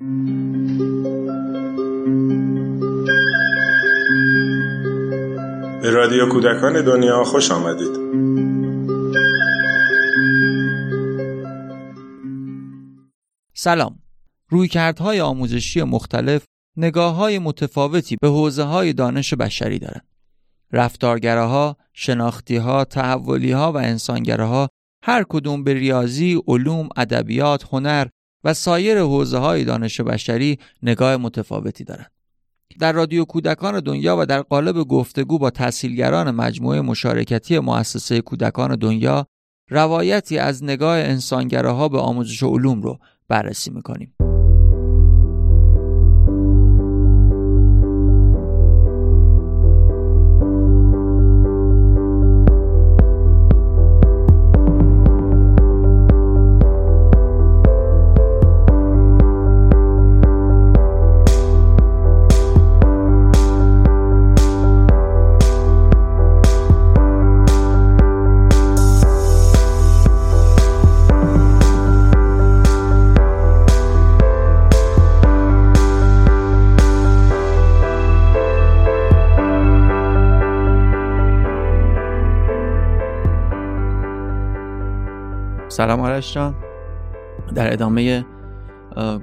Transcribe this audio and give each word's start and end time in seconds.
به 0.00 0.06
رادیو 5.90 6.28
کودکان 6.32 6.84
دنیا 6.84 7.24
خوش 7.24 7.50
آمدید 7.50 8.04
سلام 13.54 13.98
رویکردهای 14.48 15.20
آموزشی 15.20 15.82
مختلف 15.82 16.44
نگاه 16.76 17.14
های 17.14 17.38
متفاوتی 17.38 18.16
به 18.20 18.28
حوزه 18.28 18.62
های 18.62 18.92
دانش 18.92 19.34
بشری 19.34 19.78
دارند. 19.78 20.08
رفتارگراها، 20.72 21.76
شناختیها، 21.92 22.84
تحولیها 22.84 23.72
و 23.72 23.76
انسانگراها 23.76 24.68
هر 25.02 25.24
کدوم 25.28 25.64
به 25.64 25.74
ریاضی، 25.74 26.42
علوم، 26.46 26.88
ادبیات، 26.96 27.64
هنر 27.72 28.06
و 28.44 28.54
سایر 28.54 29.00
حوزه 29.00 29.38
های 29.38 29.64
دانش 29.64 30.00
بشری 30.00 30.58
نگاه 30.82 31.16
متفاوتی 31.16 31.84
دارند. 31.84 32.10
در 32.80 32.92
رادیو 32.92 33.24
کودکان 33.24 33.80
دنیا 33.80 34.16
و 34.18 34.26
در 34.26 34.42
قالب 34.42 34.76
گفتگو 34.76 35.38
با 35.38 35.50
تحصیلگران 35.50 36.30
مجموعه 36.30 36.80
مشارکتی 36.80 37.58
مؤسسه 37.58 38.20
کودکان 38.20 38.76
دنیا 38.76 39.26
روایتی 39.70 40.38
از 40.38 40.64
نگاه 40.64 40.98
انسانگراها 40.98 41.88
به 41.88 41.98
آموزش 41.98 42.42
علوم 42.42 42.82
رو 42.82 42.98
بررسی 43.28 43.70
می‌کنیم. 43.70 44.14
سلام 85.76 86.00
آرش 86.00 86.34
جان. 86.34 86.54
در 87.54 87.72
ادامه 87.72 88.24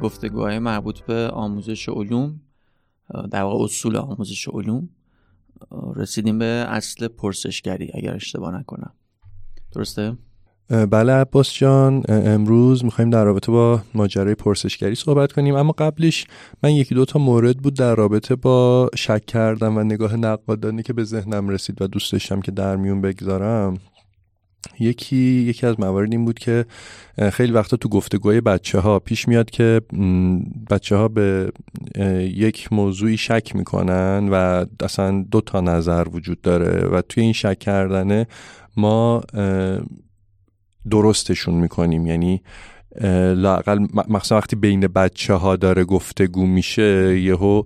گفتگوهای 0.02 0.60
مربوط 0.60 1.00
به 1.00 1.28
آموزش 1.28 1.90
علوم 1.90 2.42
در 3.32 3.44
واقع 3.44 3.64
اصول 3.64 3.96
آموزش 3.96 4.48
علوم 4.48 4.90
رسیدیم 5.96 6.40
به 6.40 6.46
اصل 6.46 7.08
پرسشگری 7.08 7.92
اگر 7.94 8.16
اشتباه 8.16 8.60
نکنم. 8.60 8.94
درسته؟ 9.76 10.18
بله 10.70 11.12
عباس 11.12 11.54
جان. 11.54 12.04
امروز 12.10 12.86
می‌خوایم 12.86 13.10
در 13.10 13.24
رابطه 13.24 13.52
با 13.52 13.82
ماجرای 13.94 14.36
پرسشگری 14.36 14.96
صحبت 14.96 15.32
کنیم 15.32 15.56
اما 15.56 15.72
قبلش 15.72 16.28
من 16.64 16.72
یکی 16.72 16.96
دو 16.96 17.06
تا 17.06 17.20
مورد 17.20 17.58
بود 17.58 17.74
در 17.74 17.96
رابطه 17.96 18.36
با 18.36 18.90
شک 18.96 19.26
کردن 19.26 19.78
و 19.78 19.84
نگاه 19.84 20.16
نقادانی 20.16 20.84
که 20.84 20.94
به 20.94 21.04
ذهنم 21.04 21.50
رسید 21.50 21.82
و 21.82 21.88
دوست 21.88 22.12
داشتم 22.12 22.42
که 22.42 22.52
در 22.52 22.76
میون 22.76 23.02
بگذارم. 23.02 23.78
یکی 24.80 25.16
یکی 25.18 25.66
از 25.66 25.80
موارد 25.80 26.12
این 26.12 26.26
بود 26.26 26.40
که 26.40 26.66
خیلی 27.32 27.52
وقتا 27.52 27.78
تو 27.78 27.90
گفتگوهای 27.90 28.42
بچه 28.42 28.80
ها 28.80 29.00
پیش 29.00 29.28
میاد 29.28 29.50
که 29.50 29.82
بچه 30.70 30.96
ها 30.96 31.08
به 31.08 31.52
یک 32.36 32.74
موضوعی 32.74 33.18
شک 33.18 33.56
می‌کنن 33.56 34.30
و 34.32 34.66
اصلا 34.80 35.26
دو 35.32 35.42
تا 35.42 35.62
نظر 35.62 36.08
وجود 36.12 36.42
داره 36.42 36.88
و 36.88 37.02
توی 37.02 37.24
این 37.24 37.34
شک 37.34 37.60
کردنه 37.60 38.28
ما 38.78 39.22
درستشون 40.90 41.56
می‌کنیم. 41.56 42.08
یعنی 42.08 42.42
لاقل 43.36 43.88
مخصوصا 43.94 44.38
وقتی 44.38 44.56
بین 44.56 44.80
بچه 44.80 45.34
ها 45.34 45.56
داره 45.56 45.84
گفتگو 45.84 46.46
میشه 46.46 47.20
یهو 47.20 47.64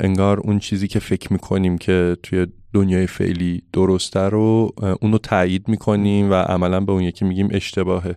انگار 0.00 0.40
اون 0.40 0.58
چیزی 0.58 0.88
که 0.88 0.98
فکر 0.98 1.32
می‌کنیم 1.32 1.78
که 1.78 2.16
توی 2.22 2.46
دنیای 2.72 3.06
فعلی 3.06 3.62
درسته 3.72 4.20
رو 4.20 4.72
اونو 5.00 5.18
تایید 5.18 5.68
می‌کنیم 5.68 6.30
و 6.30 6.34
عملا 6.34 6.80
به 6.80 6.92
اون 6.92 7.02
یکی 7.02 7.24
میگیم 7.24 7.48
اشتباهه. 7.50 8.16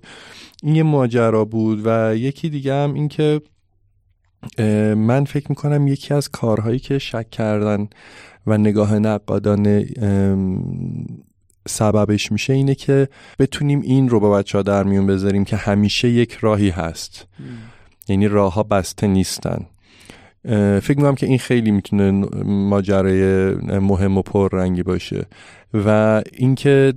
این 0.64 0.75
یه 0.75 0.84
ماجرا 0.84 1.46
بود 1.46 1.81
و 1.86 2.16
یکی 2.16 2.50
دیگه 2.50 2.74
هم 2.74 2.94
این 2.94 3.08
که 3.08 3.42
من 4.96 5.25
فکر 5.25 5.46
می‌کنم 5.50 5.88
یکی 5.88 6.13
از 6.13 6.30
کارهایی 6.30 6.80
که 6.80 7.00
شک 7.00 7.30
کردن 7.30 7.88
و 8.47 8.58
نگاه 8.58 9.00
نقادانه 9.00 9.86
سببش 11.68 12.31
میشه 12.31 12.53
اینه 12.53 12.75
که 12.75 13.08
بتونیم 13.40 13.81
این 13.81 14.09
رو 14.09 14.19
با 14.19 14.31
بچه 14.31 14.58
ها 14.58 14.62
در 14.62 14.84
میون 14.84 15.08
بذاریم 15.08 15.46
که 15.46 15.56
همیشه 15.56 16.09
یک 16.09 16.34
راهی 16.34 16.69
هست. 16.69 17.28
یعنی 18.08 18.28
راه 18.28 18.53
ها 18.53 18.63
بسته 18.63 19.08
نیستن. 19.08 19.66
فکر 20.81 20.94
می‌کنم 20.98 21.16
که 21.16 21.26
این 21.26 21.38
خیلی 21.38 21.72
می‌تونه 21.72 22.12
ماجرای 22.46 23.54
مهم 23.66 24.18
و 24.18 24.22
پررنگی 24.22 24.84
باشه 24.84 25.26
و 25.74 26.22
اینکه 26.34 26.94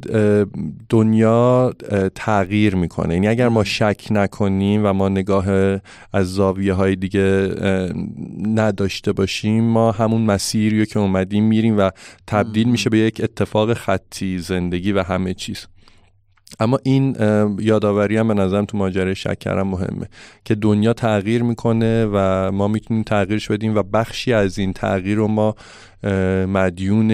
دنیا 0.89 1.75
تغییر 2.15 2.77
می‌کنه. 2.77 3.15
یعنی 3.15 3.29
اگر 3.29 3.49
ما 3.49 3.65
شک 3.65 4.07
نکنیم 4.11 4.81
و 4.84 4.93
ما 4.93 5.09
نگاه 5.09 5.47
از 6.12 6.34
زاویه 6.34 6.73
های 6.73 6.97
دیگه 6.97 7.51
نداشته 8.43 9.12
باشیم 9.12 9.65
ما 9.65 9.93
همون 9.93 10.23
مسیری 10.23 10.78
رو 10.78 10.84
که 10.84 10.99
اومدیم 10.99 11.45
میریم 11.45 11.78
و 11.78 11.91
تبدیل 12.27 12.69
میشه 12.69 12.91
به 12.91 12.99
یک 12.99 13.21
اتفاق 13.25 13.75
خطی 13.75 14.39
زندگی 14.39 14.93
و 14.93 15.03
همه 15.03 15.34
چیز. 15.34 15.67
اما 16.61 16.79
این 16.83 17.17
یادآوری 17.59 18.17
هم 18.17 18.29
به 18.29 18.34
نظرم 18.34 18.65
تو 18.65 18.79
ماجرای 18.79 19.15
شکرم 19.15 19.69
مهمه 19.69 20.09
که 20.45 20.55
دنیا 20.55 20.93
تغییر 20.93 21.43
می‌کنه 21.43 22.07
و 22.12 22.51
ما 22.53 22.69
می‌تونیم 22.69 23.03
تغییرش 23.03 23.51
بدیم 23.51 23.77
و 23.77 23.83
بخشی 23.83 24.33
از 24.33 24.59
این 24.59 24.73
تغییر 24.73 25.17
رو 25.17 25.29
ما 25.29 25.55
مدیون 26.47 27.12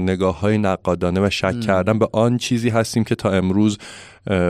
نگاه 0.00 0.40
های 0.40 0.58
نقادانه 0.58 1.26
و 1.26 1.30
شک 1.30 1.60
کردن 1.60 1.98
به 1.98 2.08
آن 2.12 2.38
چیزی 2.38 2.68
هستیم 2.68 3.04
که 3.04 3.14
تا 3.14 3.30
امروز 3.30 3.78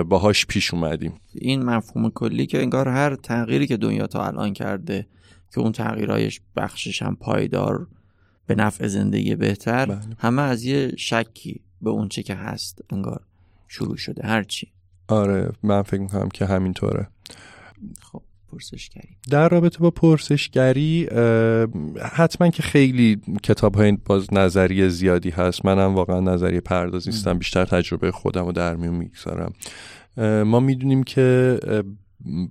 باهاش 0.08 0.46
پیش 0.46 0.74
اومدیم. 0.74 1.12
این 1.34 1.62
مفهوم 1.62 2.10
کلی 2.10 2.46
که 2.46 2.58
انگار 2.58 2.88
هر 2.88 3.14
تغییری 3.14 3.66
که 3.66 3.76
دنیا 3.76 4.06
تا 4.06 4.26
الان 4.26 4.52
کرده 4.52 5.06
که 5.54 5.60
اون 5.60 5.72
تغییرهایش 5.72 6.40
بخشش 6.56 7.02
هم 7.02 7.16
پایدار 7.16 7.86
به 8.46 8.54
نفع 8.54 8.86
زندگی 8.86 9.34
بهتر 9.34 9.86
بله. 9.86 9.98
همه 10.18 10.42
از 10.42 10.64
یه 10.64 10.92
شکی 10.96 11.60
به 11.82 11.90
اون 11.90 12.08
چه 12.08 12.22
که 12.22 12.34
هست 12.34 12.80
انگار. 12.90 13.20
شروع 13.68 13.96
شده 13.96 14.26
هرچی 14.26 14.72
آره 15.08 15.52
من 15.62 15.82
فکر 15.82 16.00
می‌کنم 16.00 16.28
که 16.28 16.46
همینطوره. 16.46 17.08
خب 18.02 18.22
پرسشگری. 18.52 19.16
در 19.30 19.48
رابطه 19.48 19.78
با 19.78 19.90
پرسشگری 19.90 21.08
حتما 22.02 22.48
که 22.48 22.62
خیلی 22.62 23.20
کتاب 23.42 23.74
های 23.74 23.92
باز 23.92 24.34
نظریه 24.34 24.88
زیادی 24.88 25.30
هست. 25.30 25.66
منم 25.66 25.94
واقعا 25.94 26.20
نظریه 26.20 26.60
پردازی 26.60 27.10
نیستم 27.10 27.38
بیشتر 27.38 27.64
تجربه 27.64 28.10
خودم 28.10 28.46
رو 28.46 28.52
در 28.52 28.76
میون 28.76 28.94
می‌گذارم. 28.94 29.52
ما 30.44 30.60
می‌دونیم 30.60 31.02
که 31.02 31.58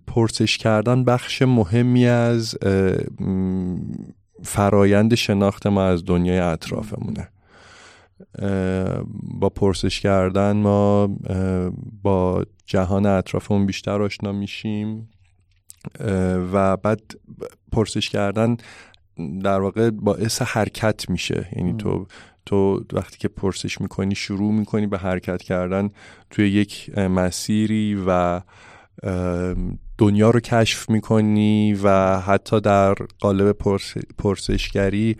پرسش 0.07 0.57
کردن 0.57 1.03
بخش 1.03 1.41
مهمی 1.41 2.05
از 2.05 2.55
فرایند 4.43 5.15
شناخت 5.15 5.67
ما 5.67 5.85
از 5.85 6.05
دنیای 6.05 6.39
اطرافمونه. 6.39 7.27
با 9.39 9.49
پرسش 9.49 9.99
کردن 9.99 10.57
ما 10.57 11.07
با 12.03 12.43
جهان 12.65 13.05
اطرافمون 13.05 13.65
بیشتر 13.65 14.01
آشنا 14.01 14.31
میشیم. 14.31 15.09
و 16.53 16.77
بعد 16.77 17.01
پرسش 17.71 18.09
کردن 18.09 18.57
در 19.43 19.59
واقع 19.59 19.89
باعث 19.89 20.41
حرکت 20.41 21.09
میشه. 21.09 21.49
یعنی 21.55 21.73
تو 21.73 22.05
تو 22.45 22.85
وقتی 22.93 23.17
که 23.17 23.27
پرسش 23.27 23.81
می‌کنی 23.81 24.15
شروع 24.15 24.53
می‌کنی 24.53 24.87
به 24.87 24.97
حرکت 24.97 25.41
کردن 25.41 25.89
توی 26.29 26.49
یک 26.49 26.97
مسیری 26.97 28.03
و 28.07 28.41
دنیا 29.97 30.29
رو 30.29 30.39
کشف 30.39 30.89
می‌کنی 30.89 31.73
و 31.83 32.19
حتی 32.19 32.61
در 32.61 32.93
قالب 33.19 33.55
پرسشگری 34.17 35.17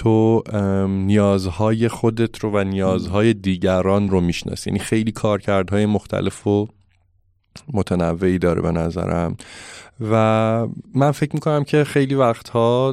تو 0.00 0.42
نیازهای 0.88 1.88
خودت 1.88 2.38
رو 2.38 2.50
و 2.50 2.64
نیازهای 2.64 3.34
دیگران 3.34 4.08
رو 4.08 4.20
می‌شناسی. 4.20 4.70
یعنی 4.70 4.78
خیلی 4.78 5.12
کارکردهای 5.12 5.86
مختلف 5.86 6.46
و 6.46 6.68
متنوعی 7.72 8.38
داره 8.38 8.62
به 8.62 8.72
نظرم. 8.72 9.36
و 10.10 10.66
من 10.94 11.10
فکر 11.10 11.30
می‌کنم 11.34 11.64
که 11.64 11.84
خیلی 11.84 12.14
وقتها 12.14 12.92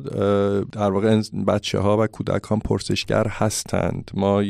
در 0.72 0.92
واقع 0.92 1.22
بچه 1.48 1.80
ها 1.80 1.98
و 1.98 2.08
کودکان 2.08 2.60
پرسشگر 2.60 3.28
هستند. 3.28 4.12
ما 4.14 4.44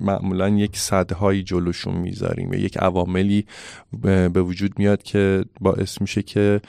معمولا 0.00 0.48
یک 0.48 0.76
صدهایی 0.76 1.42
جلوشون 1.42 1.94
می‌ذاریم 1.94 2.50
و 2.50 2.54
یک 2.54 2.76
عواملی 2.76 3.46
به 4.02 4.42
وجود 4.42 4.78
میاد 4.78 5.02
که 5.02 5.44
باعث 5.60 6.00
میشه 6.00 6.22
که 6.22 6.60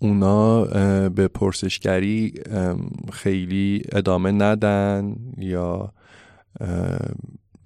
اونا 0.00 0.64
به 1.08 1.28
پرسشگری 1.28 2.32
خیلی 3.12 3.82
ادامه 3.92 4.32
ندن 4.32 5.16
یا 5.38 5.92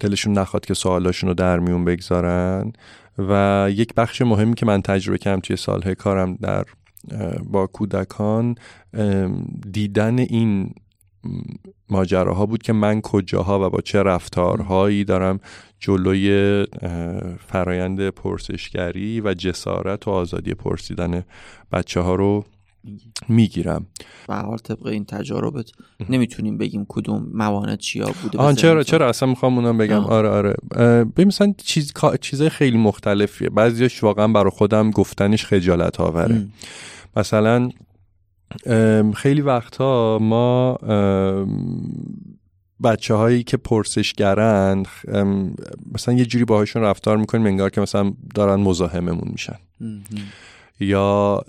دلشون 0.01 0.39
نخواد 0.39 0.65
که 0.65 0.75
سوالاشون 0.75 1.29
رو 1.29 1.35
در 1.35 1.59
میون 1.59 1.85
بگذارن. 1.85 2.73
و 3.19 3.67
یک 3.71 3.95
بخش 3.95 4.23
مهمی 4.23 4.55
که 4.55 4.67
من 4.67 4.83
تجربه 4.83 5.19
کردم 5.19 5.41
توی 5.41 5.57
سالهای 5.57 5.95
کارم 5.95 6.35
در 6.35 6.65
با 7.45 7.67
کودکان 7.67 8.55
دیدن 9.73 10.19
این 10.19 10.75
ماجراها 11.91 12.47
بود 12.47 12.63
که 12.63 12.73
من 12.73 13.01
کجاها 13.01 13.67
و 13.67 13.71
با 13.71 13.81
چه 13.81 14.03
رفتارهایی 14.03 15.05
دارم 15.05 15.41
جلوی 15.83 16.67
فرایند 17.47 18.09
پرسشگری 18.09 19.21
و 19.21 19.35
جسارت 19.35 20.09
و 20.09 20.11
آزادی 20.11 20.55
پرسیدن 20.55 21.25
بچه 21.73 22.01
ها 22.01 22.15
رو 22.15 22.45
می‌گیرم. 23.29 23.87
به 24.29 24.35
حال 24.35 24.59
طبق 24.59 24.87
این 24.87 25.05
تجاربت 25.05 25.71
نمی‌تونیم 26.09 26.59
بگیم 26.59 26.87
کدوم 26.89 27.27
موانع 27.35 27.77
چیا 27.77 28.11
بوده 28.23 28.39
آن 28.39 28.55
چرا 28.55 28.83
چرا؟ 28.83 29.09
اصلا 29.09 29.29
می‌خوام 29.29 29.59
اونم 29.59 29.79
بگم. 29.79 30.05
آره 30.05 30.29
آره. 30.29 30.55
ببین 31.05 31.29
مثلا 31.29 31.55
چیز 31.65 31.93
چیزای 32.21 32.49
خیلی 32.49 32.79
مختلفیه. 32.79 33.51
بعضیش 33.51 34.03
واقعا 34.05 34.29
برای 34.29 34.51
خودم 34.51 34.91
گفتنش 34.91 35.47
خجالت 35.47 36.01
آوره 36.01 36.47
مثلا 37.17 37.71
خیلی 39.15 39.41
وقتها 39.41 40.19
ما 40.21 40.79
بچه 42.85 43.15
هایی 43.15 43.43
که 43.43 43.57
پرسشگرن 43.57 44.83
مثلا 45.95 46.15
یه 46.15 46.25
جوری 46.25 46.45
باهاشون 46.45 46.83
رفتار 46.83 47.17
می‌کنیم 47.17 47.47
انگار 47.47 47.71
که 47.71 47.81
مثلا 47.81 48.13
دارن 48.35 48.61
مزاحممون 48.61 49.29
میشن. 49.33 49.57
یا 50.81 51.45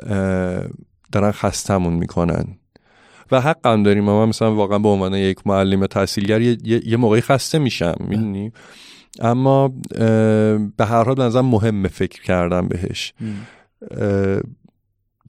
دارن 1.12 1.32
خستمون 1.32 1.94
می‌کنن. 1.94 2.46
و 3.32 3.42
حقم 3.42 3.84
داریم. 3.84 4.04
ما 4.04 4.26
مثلا 4.26 4.56
واقعا 4.56 4.80
به 4.80 4.90
عنوان 4.90 5.14
یک 5.14 5.48
معلم 5.48 5.86
تحصیلگر 5.86 6.42
یه, 6.42 6.58
یه 6.64 6.98
موقعی 6.98 7.22
خسته 7.22 7.60
میشم 7.60 7.96
می‌دونی؟ 8.00 8.52
اما 9.20 9.68
به 10.78 10.86
هر 10.86 11.04
حال 11.04 11.16
به 11.16 11.42
مهمه 11.42 11.88
فکر 11.88 12.22
کردم 12.22 12.68
بهش. 12.68 13.14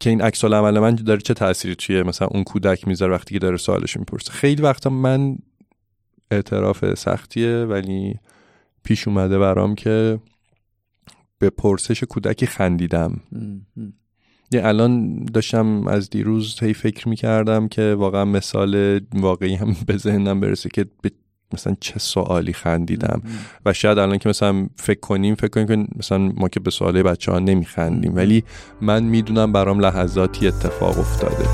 که 0.01 0.11
این 0.11 0.21
عکس 0.21 0.45
عمل 0.45 0.79
من 0.79 0.95
داره 0.95 1.21
چه 1.21 1.35
تأثیری 1.35 1.75
توی 1.75 2.03
مثلا 2.03 2.29
اون 2.29 2.45
کودک 2.45 2.89
می‌ذاره 2.89 3.15
وقتی 3.15 3.35
که 3.35 3.39
داره 3.39 3.57
سوالش 3.57 3.97
می‌پرسه. 3.97 4.33
خیلی 4.33 4.63
وقتا 4.63 4.91
من 4.91 5.37
اعتراف 6.31 6.95
سختیه 6.95 7.65
ولی 7.65 8.15
پیش 8.85 9.09
اومده 9.09 9.39
برام 9.39 9.75
که 9.75 10.19
به 11.39 11.51
پرسش 11.51 12.05
کودکی 12.05 12.47
خندیدم. 12.47 13.21
یه 14.53 14.67
الان 14.67 15.25
داشتم 15.25 15.87
از 15.87 16.11
دیروز 16.11 16.63
هی 16.63 16.75
فکر 16.75 17.09
می‌کردم 17.09 17.69
که 17.69 17.95
واقعا 17.99 18.25
مثال 18.25 19.01
واقعی 19.15 19.55
هم 19.55 19.77
به 19.87 19.97
ذهنم 19.97 20.41
برسه 20.41 20.69
که 20.69 20.87
به 21.03 21.11
مثلا 21.53 21.77
چه 21.81 21.99
سوالی 21.99 22.53
خندیدم. 22.53 23.23
و 23.67 23.73
شاید 23.73 23.99
الان 23.99 24.19
که 24.19 24.29
مثلا 24.29 24.69
فکر 24.77 25.01
کنیم 25.01 25.35
فکر 25.35 25.49
کنیم 25.49 25.67
که 25.67 25.93
مثلا 25.99 26.19
ما 26.19 26.49
که 26.49 26.61
به 26.61 26.71
سوالی 26.71 27.03
بچه 27.03 27.33
ها 27.33 27.39
نمیخندیم 27.39 28.15
ولی 28.15 28.45
من 28.81 29.03
می‌دونم 29.03 29.53
برام 29.53 29.81
لحظاتی 29.81 30.49
اتفاق 30.49 30.99
افتاده. 30.99 31.45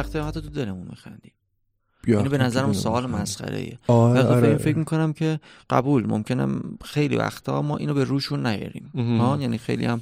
وقتی 0.00 0.18
حتی 0.18 0.40
تو 0.40 0.48
دلمون 0.48 0.86
میخندیم. 0.90 1.32
یعنی 2.06 2.28
به 2.28 2.38
نظرم 2.38 2.72
سوال 2.72 3.06
مسخره. 3.06 3.58
ایه 3.58 3.78
آره 3.86 4.22
آره. 4.22 4.56
فکر 4.56 4.78
می‌کنم 4.78 5.12
که 5.12 5.40
قبول 5.70 6.06
ممکنه 6.06 6.46
خیلی 6.84 7.16
وقتا 7.16 7.62
ما 7.62 7.76
اینو 7.76 7.94
به 7.94 8.04
روشون 8.04 8.46
نیاریم. 8.46 8.90
ها 8.94 9.38
یعنی 9.40 9.58
خیلی 9.58 9.84
هم 9.84 10.00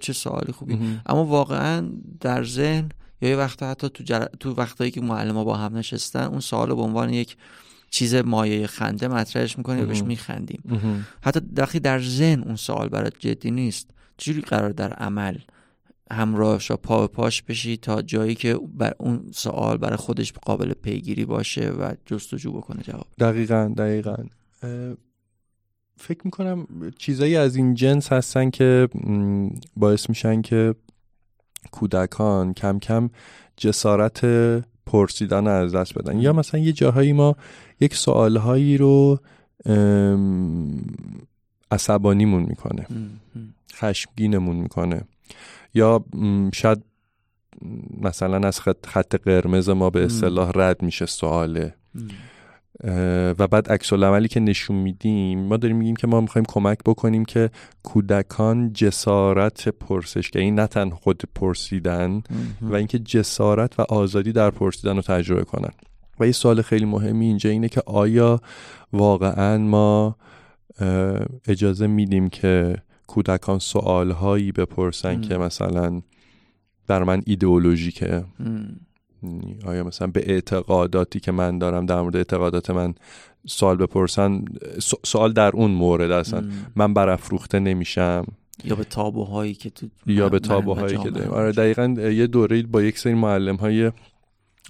چه 0.00 0.12
سوالی 0.12 0.52
خوبی. 0.52 0.78
اما 1.06 1.24
واقعا 1.24 1.88
در 2.20 2.44
ذهن 2.44 2.88
یا 3.20 3.28
یه 3.28 3.36
وقتا 3.36 3.70
حتی 3.70 3.88
تو, 3.88 4.04
جر... 4.04 4.24
تو 4.40 4.54
وقتایی 4.54 4.90
که 4.90 5.00
معلم 5.00 5.44
با 5.44 5.56
هم 5.56 5.76
نشستن 5.76 6.24
اون 6.24 6.40
سوال 6.40 6.74
به 6.74 6.82
عنوان 6.82 7.12
یک 7.12 7.36
چیز 7.90 8.14
مایه 8.14 8.66
خنده 8.66 9.08
مطرحش 9.08 9.58
می‌کنیم 9.58 9.86
بهش 9.86 10.02
میخندیم. 10.02 10.62
حتی 11.22 11.40
وقتی 11.56 11.80
در 11.80 12.00
ذهن 12.00 12.42
اون 12.42 12.56
سوال 12.56 12.88
برات 12.88 13.14
جدی 13.18 13.50
نیست 13.50 13.90
چجوری 14.16 14.40
قرار 14.40 14.70
در 14.70 14.92
عمل 14.92 15.38
همراهش 16.10 16.72
پا 16.72 17.00
به 17.00 17.06
پاش 17.06 17.42
بشی 17.42 17.76
تا 17.76 18.02
جایی 18.02 18.34
که 18.34 18.60
بر 18.74 18.94
اون 18.98 19.30
سوال 19.32 19.76
برای 19.76 19.96
خودش 19.96 20.32
قابل 20.32 20.72
پیگیری 20.72 21.24
باشه 21.24 21.70
و 21.70 21.94
جستجو 22.06 22.52
بکنه 22.52 22.82
جواب. 22.82 23.06
دقیقا 23.18 23.74
دقیقا. 23.76 24.16
فکر 25.96 26.20
می‌کنم 26.24 26.66
چیزایی 26.98 27.36
از 27.36 27.56
این 27.56 27.74
جنس 27.74 28.12
هستن 28.12 28.50
که 28.50 28.88
باعث 29.76 30.08
میشن 30.08 30.42
که 30.42 30.74
کودکان 31.70 32.54
کم 32.54 32.78
کم 32.78 33.10
جسارت 33.56 34.24
پرسیدن 34.86 35.46
از 35.46 35.74
دست 35.74 35.98
بدن. 35.98 36.18
یا 36.18 36.32
مثلا 36.32 36.60
یه 36.60 36.72
جاهایی 36.72 37.12
ما 37.12 37.36
یک 37.80 37.94
سوالهایی 37.94 38.76
رو 38.76 39.20
عصبانیمون 41.70 42.42
می‌کنه. 42.42 42.86
خشمگینمون 43.74 44.56
می‌کنه. 44.56 45.02
یا 45.74 46.04
شاید 46.54 46.82
مثلا 48.00 48.48
از 48.48 48.60
خط, 48.60 48.86
خط 48.86 49.14
قرمز 49.14 49.68
ما 49.68 49.90
به 49.90 50.04
اصطلاح 50.04 50.50
رد 50.54 50.82
میشه 50.82 51.06
سواله. 51.06 51.74
و 53.38 53.48
بعد 53.48 53.72
عکس 53.72 53.92
عملی 53.92 54.28
که 54.28 54.40
نشون 54.40 54.76
میدیم 54.76 55.40
ما 55.40 55.56
داریم 55.56 55.76
میگیم 55.76 55.96
که 55.96 56.06
ما 56.06 56.20
می‌خوایم 56.20 56.44
کمک 56.48 56.78
بکنیم 56.86 57.24
که 57.24 57.50
کودکان 57.82 58.72
جسارت 58.72 59.68
پرسشگری 59.68 60.50
نه 60.50 60.66
تن 60.66 60.90
خود 60.90 61.22
پرسیدن 61.34 62.22
و 62.62 62.74
اینکه 62.74 62.98
جسارت 62.98 63.80
و 63.80 63.82
آزادی 63.82 64.32
در 64.32 64.50
پرسیدن 64.50 64.96
رو 64.96 65.02
تجربه 65.02 65.44
کنن. 65.44 65.70
و 66.20 66.26
یه 66.26 66.32
سوال 66.32 66.62
خیلی 66.62 66.84
مهمی 66.84 67.26
اینجا 67.26 67.50
اینه 67.50 67.68
که 67.68 67.82
آیا 67.86 68.40
واقعا 68.92 69.58
ما 69.58 70.16
اجازه 71.48 71.86
میدیم 71.86 72.28
که 72.28 72.76
کودکان 73.08 73.58
سوال 73.58 74.10
هایی 74.10 74.52
بپرسن 74.52 75.20
که 75.20 75.38
مثلا 75.38 76.02
در 76.86 77.04
من 77.04 77.22
ایدئولوژیکه. 77.26 78.24
آیا 79.66 79.84
مثلا 79.84 80.06
به 80.06 80.30
اعتقاداتی 80.30 81.20
که 81.20 81.32
من 81.32 81.58
دارم 81.58 81.86
در 81.86 82.00
مورد 82.00 82.16
اعتقادات 82.16 82.70
من 82.70 82.94
سوال 83.46 83.76
بپرسن 83.76 84.44
سوال 85.04 85.32
در 85.32 85.50
اون 85.50 85.70
مورد 85.70 86.10
هستن 86.10 86.50
من 86.76 86.94
برافروخته 86.94 87.58
نمیشم. 87.58 88.24
یا 88.64 88.76
به 88.76 88.84
تابوهایی 88.84 89.54
که 89.54 89.70
تو 89.70 89.86
یا 90.06 90.28
به 90.28 90.38
تابوهایی 90.38 90.98
که 90.98 91.10
داریم. 91.10 91.30
آره 91.30 91.52
دقیقا 91.52 91.84
یه 92.10 92.26
دوره 92.26 92.62
با 92.62 92.82
یک 92.82 92.98
سری 92.98 93.14
معلم 93.14 93.56
های 93.56 93.92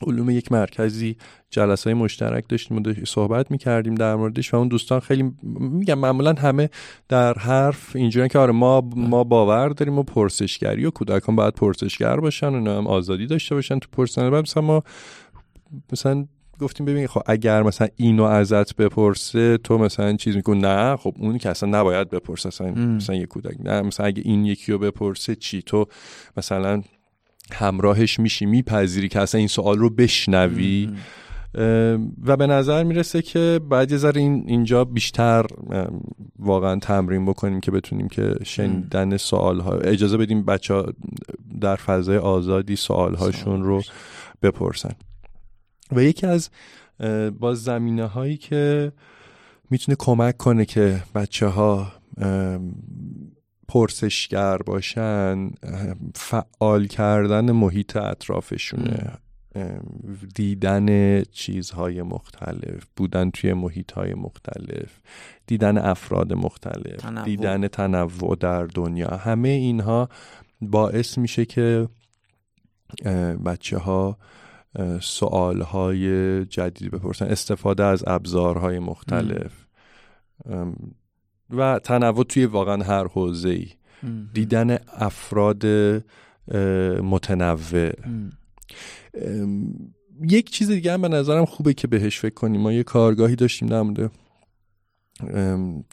علوم 0.06 0.30
یک 0.30 0.52
مرکزی 0.52 1.16
جلسه 1.50 1.90
های 1.90 1.94
مشترک 1.94 2.44
داشتیم 2.48 2.78
و 2.78 2.92
صحبت 3.06 3.50
می‌کردیم 3.50 3.94
در 3.94 4.14
موردش 4.14 4.54
و 4.54 4.56
اون 4.56 4.68
دوستان 4.68 5.00
خیلی 5.00 5.32
میگم 5.42 5.98
معمولا 5.98 6.32
همه 6.32 6.70
در 7.08 7.34
حرف 7.34 7.96
اینجوری 7.96 8.28
که 8.28 8.38
آره 8.38 8.52
ما 8.52 8.80
ما 8.96 9.24
باور 9.24 9.68
داریم 9.68 9.98
و 9.98 10.02
پرسشگری 10.02 10.84
و 10.84 10.90
کودکان 10.90 11.36
باید 11.36 11.54
پرسشگر 11.54 12.16
باشن 12.16 12.54
و 12.54 12.76
هم 12.76 12.86
آزادی 12.86 13.26
داشته 13.26 13.54
باشن 13.54 13.78
تو 13.78 13.88
بعد 14.16 14.34
مثلا 14.34 14.62
ما 14.62 14.82
مثلا 15.92 16.26
گفتیم 16.60 16.86
ببین 16.86 17.06
خب 17.06 17.22
اگر 17.26 17.62
مثلا 17.62 17.88
اینو 17.96 18.22
ازت 18.22 18.76
بپرسه 18.76 19.58
تو 19.58 19.78
مثلا 19.78 20.16
چیز 20.16 20.36
میکن 20.36 20.56
نه 20.56 20.96
خب 20.96 21.14
اون 21.18 21.38
که 21.38 21.48
اصلا 21.50 21.80
نباید 21.80 22.10
بپرسه 22.10 22.46
اصلا 22.46 22.70
مثلا 22.70 23.16
یه 23.16 23.26
کودک 23.26 23.56
نه 23.60 23.82
مثلا 23.82 24.06
اگه 24.06 24.22
این 24.24 24.44
یکی 24.44 24.72
رو 24.72 24.78
بپرسه 24.78 25.34
چی؟ 25.34 25.62
تو 25.62 25.86
مثلا 26.36 26.82
همراهش 27.52 28.20
میشی 28.20 28.46
میپذیری 28.46 29.08
که 29.08 29.20
اصلا 29.20 29.38
این 29.38 29.48
سوال 29.48 29.78
رو 29.78 29.90
بشنوی. 29.90 30.90
و 32.24 32.36
به 32.36 32.46
نظر 32.46 32.84
می‌رسه 32.84 33.22
که 33.22 33.60
بعد 33.70 33.90
یه 33.92 33.98
ذره 33.98 34.20
این 34.20 34.44
اینجا 34.46 34.84
بیشتر 34.84 35.46
واقعا 36.38 36.78
تمرین 36.78 37.26
بکنیم 37.26 37.60
که 37.60 37.70
بتونیم 37.70 38.08
که 38.08 38.34
شنیدن 38.44 39.16
سوال 39.16 39.60
ها 39.60 39.72
اجازه 39.72 40.16
بدیم 40.16 40.44
بچه 40.44 40.74
ها 40.74 40.86
در 41.60 41.76
فضای 41.76 42.18
آزادی 42.18 42.76
سوال 42.76 43.14
هاشون 43.14 43.62
رو 43.62 43.82
بپرسن. 44.42 44.92
و 45.92 46.02
یکی 46.02 46.26
از 46.26 46.50
باز 47.38 47.64
زمینه 47.64 48.06
هایی 48.06 48.36
که 48.36 48.92
می‌تونه 49.70 49.96
کمک 49.98 50.36
کنه 50.36 50.64
که 50.64 51.02
بچه 51.14 51.46
ها 51.46 51.92
پرسشگر 53.68 54.56
باشن 54.56 55.50
فعال 56.14 56.86
کردن 56.86 57.52
محیط 57.52 57.96
اطرافشونه. 57.96 59.18
دیدن 60.34 61.22
چیزهای 61.22 62.02
مختلف 62.02 62.86
بودن 62.96 63.30
توی 63.30 63.52
محیط 63.52 63.92
های 63.92 64.14
مختلف 64.14 65.00
دیدن 65.46 65.78
افراد 65.78 66.32
مختلف 66.32 66.96
تنوع. 66.96 67.24
دیدن 67.24 67.68
تنوع 67.68 68.36
در 68.36 68.64
دنیا. 68.64 69.08
همه 69.08 69.48
اینها 69.48 70.08
باعث 70.60 71.18
میشه 71.18 71.44
که 71.44 71.88
بچه 73.44 73.78
ها 73.78 74.18
سوال 75.00 75.60
های 75.60 76.44
جدید 76.44 76.90
بپرسن 76.90 77.26
استفاده 77.26 77.84
از 77.84 78.04
ابزارهای 78.06 78.78
مختلف. 78.78 79.66
و 81.50 81.78
تنوع 81.78 82.24
توی 82.24 82.44
واقعا 82.44 82.82
هر 82.82 83.06
حوزه 83.06 83.48
ای 83.48 83.68
دیدن 84.32 84.78
افراد 84.92 85.66
متنوع. 87.02 87.92
یک 90.22 90.50
چیز 90.50 90.70
دیگه 90.70 90.92
هم 90.92 91.02
به 91.02 91.08
نظرم 91.08 91.44
خوبه 91.44 91.74
که 91.74 91.86
بهش 91.86 92.18
فکر 92.18 92.34
کنیم. 92.34 92.60
ما 92.60 92.72
یه 92.72 92.82
کارگاهی 92.82 93.36
داشتیم 93.36 93.68
در 93.68 93.82
مورد 93.82 94.10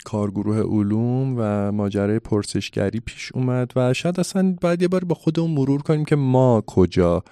کارگروه 0.03 0.59
علوم 0.59 1.35
و 1.38 1.71
ماجرای 1.71 2.19
پرسشگری 2.19 3.00
پیش 3.00 3.31
اومد 3.31 3.71
و 3.75 3.93
شاید 3.93 4.19
اصلا 4.19 4.55
باید 4.62 4.81
یه 4.81 4.88
بار 4.88 5.03
با 5.03 5.15
خودمون 5.15 5.51
مرور 5.51 5.81
کنیم 5.81 6.05
که 6.05 6.15
ما 6.15 6.63
کجا 6.67 7.24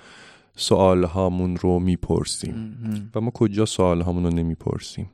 سوال 0.56 1.04
هامون 1.04 1.56
رو 1.56 1.80
می‌پرسیم. 1.80 2.78
و 3.16 3.22
ما 3.22 3.32
کجا 3.32 3.66
سوال 3.66 4.02
هامون 4.02 4.24
رو 4.24 4.30
نمی‌پرسیم. 4.30 5.10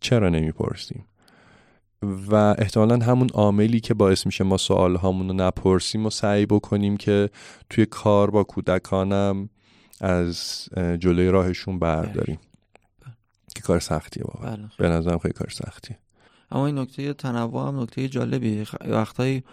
چرا 0.00 0.28
نمی‌پرسیم؟ 0.28 1.04
و 2.02 2.34
احتمالا 2.58 3.04
همون 3.04 3.28
عاملی 3.28 3.80
که 3.80 3.94
باعث 3.94 4.26
میشه 4.26 4.44
ما 4.44 4.56
سوال 4.56 4.96
هامون 4.96 5.28
رو 5.28 5.34
نپرسیم 5.34 6.06
و 6.06 6.10
سعی 6.10 6.46
بکنیم 6.46 6.96
که 6.96 7.30
توی 7.70 7.86
کار 7.86 8.30
با 8.30 8.44
کودکانم 8.44 9.48
از 10.00 10.68
جلوی 10.74 11.28
راهشون 11.28 11.78
برداریم. 11.78 12.38
که 13.54 13.62
کار 13.62 13.80
سختیه 13.80 14.22
واقعا. 14.24 14.56
به 14.78 14.88
نظرم 14.88 15.18
خیلی 15.18 15.34
کار 15.34 15.50
سختیه. 15.50 15.98
اما 16.50 16.66
این 16.66 16.78
نکته 16.78 17.12
تنوع 17.12 17.68
هم 17.68 17.80
نکته 17.80 18.08
جالبیه. 18.08 18.66
وقتایی 18.88 19.44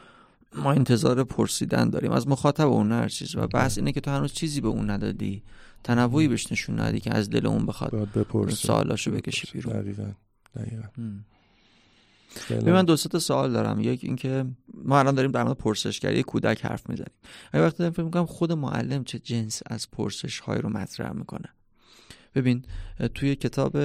ما 0.55 0.71
انتظار 0.71 1.23
پرسیدن 1.23 1.89
داریم. 1.89 2.11
از 2.11 2.27
مخاطب 2.27 2.67
اون 2.67 2.91
هر 2.91 3.07
چیز 3.07 3.35
و 3.35 3.47
بحث 3.47 3.77
اینه 3.77 3.91
که 3.91 4.01
تو 4.01 4.11
هنوز 4.11 4.33
چیزی 4.33 4.61
به 4.61 4.67
اون 4.67 4.89
ندادی. 4.89 5.43
تنوعی 5.83 6.27
بهش 6.27 6.51
نشون 6.51 6.79
ندادی 6.79 6.99
که 6.99 7.13
از 7.13 7.29
دل 7.29 7.45
اون 7.47 7.65
بخواد 7.65 8.09
سوالاشو 8.49 9.11
بکشی 9.11 9.47
بیرون. 9.53 9.81
دقیقاً. 9.81 10.11
دقیقاً. 10.55 10.87
من 12.65 12.85
دو 12.85 12.95
تا 12.95 13.19
سوال 13.19 13.51
دارم. 13.51 13.79
یک 13.79 14.03
اینکه 14.03 14.45
ما 14.73 14.99
الان 14.99 15.15
داریم 15.15 15.31
در 15.31 15.43
مورد 15.43 15.57
پرسشگری 15.57 16.23
کودک 16.23 16.65
حرف 16.65 16.89
می‌زنیم. 16.89 17.11
اگه 17.51 17.65
وقتی 17.65 17.89
فکر 17.89 18.03
می‌کنم 18.03 18.25
خود 18.25 18.51
معلم 18.51 19.03
چه 19.03 19.19
جنس 19.19 19.61
از 19.65 19.91
پرسش 19.91 20.39
های 20.39 20.61
رو 20.61 20.69
مطرح 20.69 21.11
می‌کنه. 21.11 21.49
ببین 22.35 22.63
توی 23.13 23.35
کتاب 23.35 23.75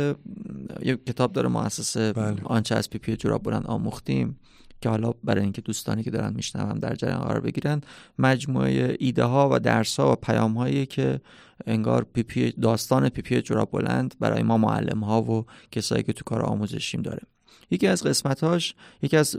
یه 0.83 0.97
کتاب 1.07 1.33
داره 1.33 1.49
مؤسسه 1.49 2.12
بله. 2.12 2.37
آنچه 2.45 2.75
از 2.75 2.90
پی 2.90 2.99
پی 2.99 3.17
جوراب 3.17 3.43
بلند 3.43 3.67
آموختیم 3.67 4.38
که 4.81 4.88
حالا 4.88 5.12
برای 5.25 5.43
اینکه 5.43 5.61
دوستانی 5.61 6.02
که 6.02 6.11
دارن 6.11 6.35
میشنون 6.35 6.78
در 6.78 6.95
جریان 6.95 7.21
قرار 7.21 7.40
بگیرن 7.40 7.81
مجموعه 8.19 8.97
ایده 9.00 9.25
ها 9.25 9.49
و 9.52 9.59
درس 9.59 10.00
ها 10.00 10.12
و 10.12 10.14
پیام 10.14 10.55
هایی 10.55 10.87
که 10.87 11.21
انگار 11.67 12.07
پی 12.12 12.23
پی 12.23 12.50
داستان 12.50 13.09
پی 13.09 13.23
پی 13.23 13.43
جوراب 13.43 13.71
بلند 13.71 14.14
برای 14.21 14.43
ما 14.43 14.59
معلم 14.59 15.05
ها 15.05 15.23
و 15.23 15.47
کسایی 15.71 16.02
که 16.02 16.12
تو 16.12 16.25
کار 16.25 16.43
آموزشیم 16.43 17.02
داره. 17.02 17.23
یکی 17.71 17.87
از 17.87 18.02
قسمتاش 18.02 18.75
یکی 19.02 19.17
از 19.17 19.37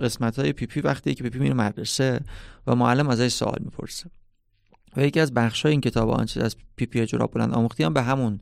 قسمت 0.00 0.38
های 0.38 0.52
پی 0.52 0.66
پی 0.66 0.80
وقتی 0.80 1.14
که 1.14 1.22
پی 1.22 1.30
پی 1.30 1.38
میره 1.38 1.54
مدرسه 1.54 2.20
و 2.66 2.74
معلم 2.74 3.08
ازش 3.08 3.28
سوال 3.28 3.58
می‌پرسه. 3.60 4.10
و 4.96 5.06
یکی 5.06 5.20
از 5.20 5.34
بخش 5.34 5.62
های 5.62 5.72
این 5.72 5.80
کتاب 5.80 6.10
آن 6.10 6.26
چیز 6.26 6.42
از 6.42 6.56
پی 6.76 6.86
پی 6.86 7.06
جوراب 7.06 7.32
بلند 7.34 7.54
آموختی 7.54 7.84
هم 7.84 7.94
به 7.94 8.02
همون 8.02 8.40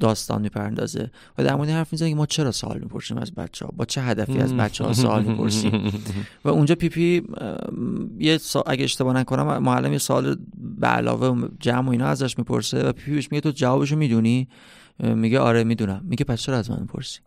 داستان 0.00 0.42
می‌پردازه 0.42 1.10
و 1.38 1.44
در 1.44 1.54
مورد 1.54 1.68
حرف 1.68 1.92
می‌زنه 1.92 2.10
که 2.10 2.14
ما 2.14 2.26
چرا 2.26 2.52
سوال 2.52 2.78
می‌پرسیم 2.78 3.18
از 3.18 3.34
بچه 3.34 3.64
ها 3.64 3.72
با 3.76 3.84
چه 3.84 4.02
هدفی 4.02 4.38
از 4.38 4.54
بچه 4.54 4.84
ها 4.84 4.92
سوال 4.92 5.24
می‌پرسیم؟ 5.24 5.92
و 6.44 6.48
اونجا 6.48 6.74
پی 6.74 6.88
پی 6.88 7.22
یه 8.18 8.38
سا... 8.38 8.62
اگه 8.66 8.84
اشتباه 8.84 9.14
نکنم 9.14 9.58
معلم 9.58 9.92
یه 9.92 9.98
سوال 9.98 10.36
به 10.78 10.86
علاوه 10.86 11.48
جمع 11.60 11.88
و 11.88 11.90
اینا 11.90 12.06
ازش 12.06 12.38
می‌پرسه 12.38 12.82
و 12.88 12.92
پی 12.92 13.20
پی 13.20 13.28
میگه 13.30 13.40
تو 13.40 13.50
جوابشو 13.50 13.96
می‌دونی؟ 13.96 14.48
میگه 14.98 15.38
آره 15.38 15.64
می‌دونم. 15.64 16.00
میگه 16.04 16.24
پس 16.24 16.40
چرا 16.40 16.58
از 16.58 16.70
من 16.70 16.80
می‌پرسی؟ 16.80 17.20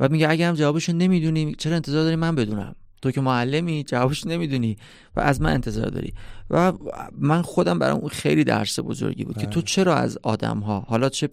و 0.00 0.08
میگه 0.08 0.30
اگه 0.30 0.48
هم 0.48 0.54
جوابشو 0.54 0.92
نمی‌دونی 0.92 1.54
چرا 1.54 1.76
انتظار 1.76 2.04
داری 2.04 2.16
من 2.16 2.34
بدونم؟ 2.34 2.74
تو 3.02 3.10
که 3.10 3.20
معلمی 3.20 3.84
جوابش 3.84 4.26
نمی‌دونی 4.26 4.76
و 5.16 5.20
از 5.20 5.40
من 5.40 5.52
انتظار 5.52 5.86
داری. 5.86 6.14
و 6.50 6.72
من 7.18 7.42
خودم 7.42 7.78
برام 7.78 8.08
خیلی 8.08 8.44
درس 8.44 8.80
بزرگی 8.80 9.24
بود 9.24 9.38
که 9.38 9.46
تو 9.46 9.62
چرا 9.62 9.94
از 9.96 10.18
آدم 10.22 10.58
ها 10.58 10.80
حالا 10.80 11.08
چه 11.08 11.28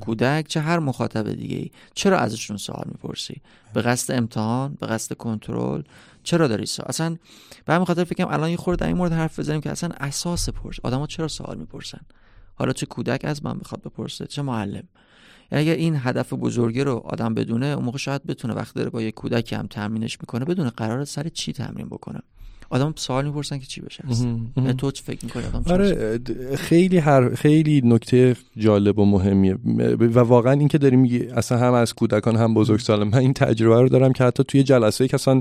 کودک 0.00 0.46
چه 0.48 0.60
هر 0.60 0.78
مخاطب 0.78 1.32
دیگه 1.32 1.56
ای 1.56 1.70
چرا 1.94 2.18
ازشون 2.18 2.56
سوال 2.56 2.84
می‌پرسی؟ 2.86 3.40
به 3.74 3.82
قصد 3.82 4.14
امتحان 4.14 4.76
به 4.80 4.86
قصد 4.86 5.16
کنترل 5.16 5.82
چرا 6.22 6.48
داری 6.48 6.66
سوال 6.66 6.88
اصلا 6.88 7.16
به 7.64 7.74
همین 7.74 7.84
خاطر 7.84 8.04
فکرم 8.04 8.28
الان 8.28 8.50
یه 8.50 8.56
خورده 8.56 8.80
در 8.80 8.86
این 8.86 8.96
مورد 8.96 9.12
حرف 9.12 9.38
بزنیم 9.38 9.60
که 9.60 9.70
اصلا 9.70 9.90
اساس 10.00 10.48
پرس 10.48 10.76
آدما 10.82 11.06
چرا 11.06 11.28
سوال 11.28 11.58
می‌پرسن؟ 11.58 12.00
حالا 12.54 12.72
چه 12.72 12.86
کودک 12.86 13.20
از 13.24 13.44
من 13.44 13.56
می‌خواد 13.56 13.82
بپرسه 13.82 14.26
چه 14.26 14.42
معلم؟ 14.42 14.84
اگر 15.50 15.74
این 15.74 15.96
هدف 15.98 16.32
بزرگی 16.32 16.80
رو 16.80 16.96
آدم 17.04 17.34
بدونه 17.34 17.66
اون 17.66 17.84
موقع 17.84 17.98
شاید 17.98 18.24
بتونه 18.24 18.54
وقتی 18.54 18.72
داره 18.74 18.90
با 18.90 19.02
یک 19.02 19.14
کودکی 19.14 19.54
هم 19.54 19.66
تمرینش 19.66 20.18
می‌کنه 20.20 20.44
بدونه 20.44 20.70
قرار 20.70 21.04
سر 21.04 21.28
چی 21.28 21.52
تمرین 21.52 21.86
بکنه. 21.86 22.20
آدم 22.70 22.92
سوال 22.96 23.24
می‌پرسن 23.24 23.58
که 23.58 23.66
چی 23.66 23.80
بشه. 23.80 24.04
تو 24.78 24.90
چه 24.90 25.02
فکر 25.02 25.24
می‌کنی 25.24 25.44
آدم 25.44 25.72
آره 25.72 26.20
خیلی 26.56 26.98
هر 26.98 27.34
خیلی 27.34 27.82
نکته 27.84 28.36
جالب 28.56 28.98
و 28.98 29.04
مهمیه. 29.04 29.54
و 29.98 30.18
واقعا 30.18 30.52
این 30.52 30.68
که 30.68 30.78
داری 30.78 30.96
میگی 30.96 31.26
اصلا 31.26 31.58
هم 31.58 31.72
از 31.72 31.94
کودکان 31.94 32.36
هم 32.36 32.54
بزرگسالان 32.54 33.08
من 33.08 33.18
این 33.18 33.32
تجربه 33.32 33.80
رو 33.80 33.88
دارم 33.88 34.12
که 34.12 34.24
حتی 34.24 34.44
توی 34.44 34.62
جلسه 34.62 35.08
که 35.08 35.14
اصلا 35.14 35.40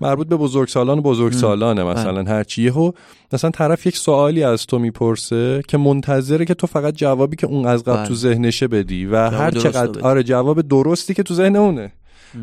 مربوط 0.00 0.28
به 0.28 0.36
بزرگسالان 0.36 0.98
و 0.98 1.02
بزرگسالانه 1.02 1.84
مثلا 1.84 2.22
هر 2.22 2.44
چیه 2.44 2.72
و 2.72 2.92
مثلا 3.32 3.50
طرف 3.50 3.86
یک 3.86 3.96
سوالی 3.96 4.42
از 4.42 4.66
تو 4.66 4.78
می‌پرسه 4.78 5.62
که 5.68 5.78
منتظره 5.78 6.44
که 6.44 6.54
تو 6.54 6.66
فقط 6.66 6.94
جوابی 6.94 7.36
که 7.36 7.46
اون 7.46 7.66
از 7.66 7.84
قبل 7.84 8.06
تو 8.06 8.14
ذهنشه 8.14 8.68
بدی 8.68 9.06
و 9.06 9.30
هر 9.30 9.50
چقدر 9.50 10.00
آره 10.00 10.22
جواب 10.22 10.60
درستی 10.60 11.14
که 11.14 11.22
تو 11.22 11.34
ذهن 11.34 11.56
اونه. 11.56 11.92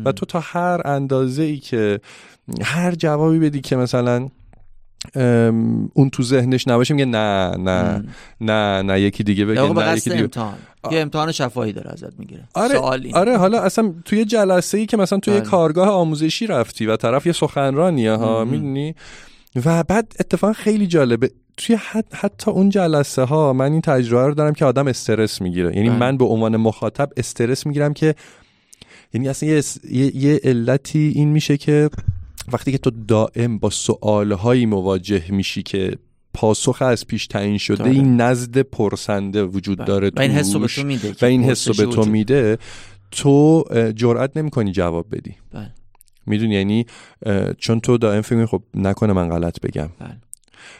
و 0.04 0.12
تو 0.12 0.26
تا 0.26 0.40
هر 0.42 0.80
اندازه 0.84 1.42
ای 1.42 1.58
که 1.58 2.00
هر 2.62 2.94
جوابی 2.94 3.38
بدی 3.38 3.60
که 3.60 3.76
مثلا 3.76 4.28
اون 5.94 6.10
تو 6.12 6.22
ذهنش 6.22 6.68
نباشه 6.68 6.94
میگه 6.94 7.04
نه 7.04 7.56
نه 7.58 8.04
نه 8.40 8.82
نه 8.82 9.00
یکی 9.00 9.24
دیگه 9.24 9.44
بگه 9.44 9.72
نه 9.72 9.96
یکی 9.96 10.10
دیگه 10.10 10.22
امتحان. 10.22 10.54
یه 10.90 11.00
امتحان 11.00 11.32
شفاهی 11.32 11.72
داره 11.72 11.90
ازت 11.90 12.18
می‌گیره. 12.18 12.42
آره 12.54 12.78
آره 13.14 13.38
حالا 13.38 13.60
اصلا 13.60 13.94
توی 14.04 14.24
جلسه 14.24 14.78
ای 14.78 14.86
که 14.86 14.96
مثلا 14.96 15.18
توی 15.18 15.34
بله. 15.34 15.42
کارگاه 15.42 15.88
آموزشی 15.88 16.46
رفتی 16.46 16.86
و 16.86 16.96
طرف 16.96 17.26
یه 17.26 17.32
سخنرانیه 17.32 18.12
ها 18.12 18.44
می‌دونی؟ 18.44 18.94
و 19.64 19.82
بعد 19.82 20.12
اتفاقا 20.20 20.52
خیلی 20.52 20.86
جالبه. 20.86 21.30
توی 21.56 21.76
حت 21.76 22.04
حتی 22.12 22.50
اون 22.50 22.68
جلسه 22.68 23.22
ها 23.22 23.52
من 23.52 23.72
این 23.72 23.80
تجربه 23.80 24.26
رو 24.26 24.34
دارم 24.34 24.52
که 24.52 24.64
آدم 24.64 24.86
استرس 24.86 25.42
می‌گیره. 25.42 25.76
یعنی 25.76 25.88
بله. 25.88 25.98
من 25.98 26.16
به 26.16 26.24
عنوان 26.24 26.56
مخاطب 26.56 27.10
استرس 27.16 27.66
می‌گیرم 27.66 27.94
که 27.94 28.14
یعنی 29.14 29.28
اصلا 29.28 29.48
یه, 29.48 29.62
یه،, 29.90 30.16
یه 30.16 30.40
علتی 30.44 31.12
این 31.14 31.28
میشه 31.28 31.56
که 31.56 31.90
وقتی 32.52 32.72
که 32.72 32.78
تو 32.78 32.90
دائم 33.08 33.58
با 33.58 33.70
سوالهایی 33.70 34.66
مواجه 34.66 35.22
میشی 35.30 35.62
که 35.62 35.96
پاسخ 36.34 36.82
از 36.82 37.06
پیش 37.06 37.26
تعیین 37.26 37.58
شده 37.58 37.76
داره. 37.76 37.90
این 37.90 38.20
نزد 38.20 38.58
پرسنده 38.58 39.42
وجود 39.42 39.78
بله. 39.78 39.86
داره 39.86 40.10
و 40.16 40.20
این 40.20 40.30
حسو 40.30 40.58
به 40.58 40.66
تو 40.66 40.82
میده 40.84 41.14
و 41.22 41.24
این 41.24 41.44
حسو 41.44 41.86
به 41.86 41.92
تو 41.92 42.04
میده. 42.04 42.58
تو 43.10 43.64
جرئت 43.96 44.36
نمی‌کنی 44.36 44.72
جواب 44.72 45.06
بدی. 45.12 45.34
بله. 45.52 45.70
می‌دونی؟ 46.26 46.54
یعنی 46.54 46.86
چون 47.58 47.80
تو 47.80 47.98
دائم 47.98 48.20
فکر 48.20 48.46
خب 48.46 48.62
نکنه 48.74 49.12
من 49.12 49.28
غلط 49.28 49.60
بگم. 49.60 49.88
بله. 49.98 50.16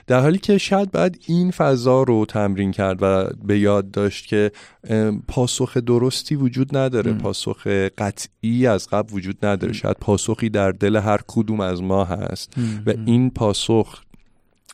در 0.07 0.21
حالی 0.21 0.39
که 0.39 0.59
شاید 0.59 0.91
بعد 0.91 1.19
این 1.27 1.51
فضا 1.51 2.03
رو 2.03 2.27
تمرین 2.27 2.73
کرد 2.73 2.99
و 3.01 3.31
به 3.45 3.59
یاد 3.59 3.91
داشت 3.91 4.27
که 4.27 4.53
ام، 4.85 5.23
پاسخ 5.29 5.77
درستی 5.77 6.35
وجود 6.35 6.77
نداره 6.77 7.11
ام. 7.11 7.19
پاسخ 7.19 7.67
قطعی 7.99 8.67
از 8.67 8.89
قبل 8.89 9.17
وجود 9.17 9.47
نداره. 9.47 9.73
شاید 9.73 9.97
پاسخی 10.01 10.49
در 10.51 10.71
دل 10.71 10.97
هر 10.97 11.21
کدوم 11.27 11.61
از 11.61 11.83
ما 11.83 12.05
هست 12.05 12.55
و 12.87 12.95
این 13.07 13.31
پاسخ 13.31 14.03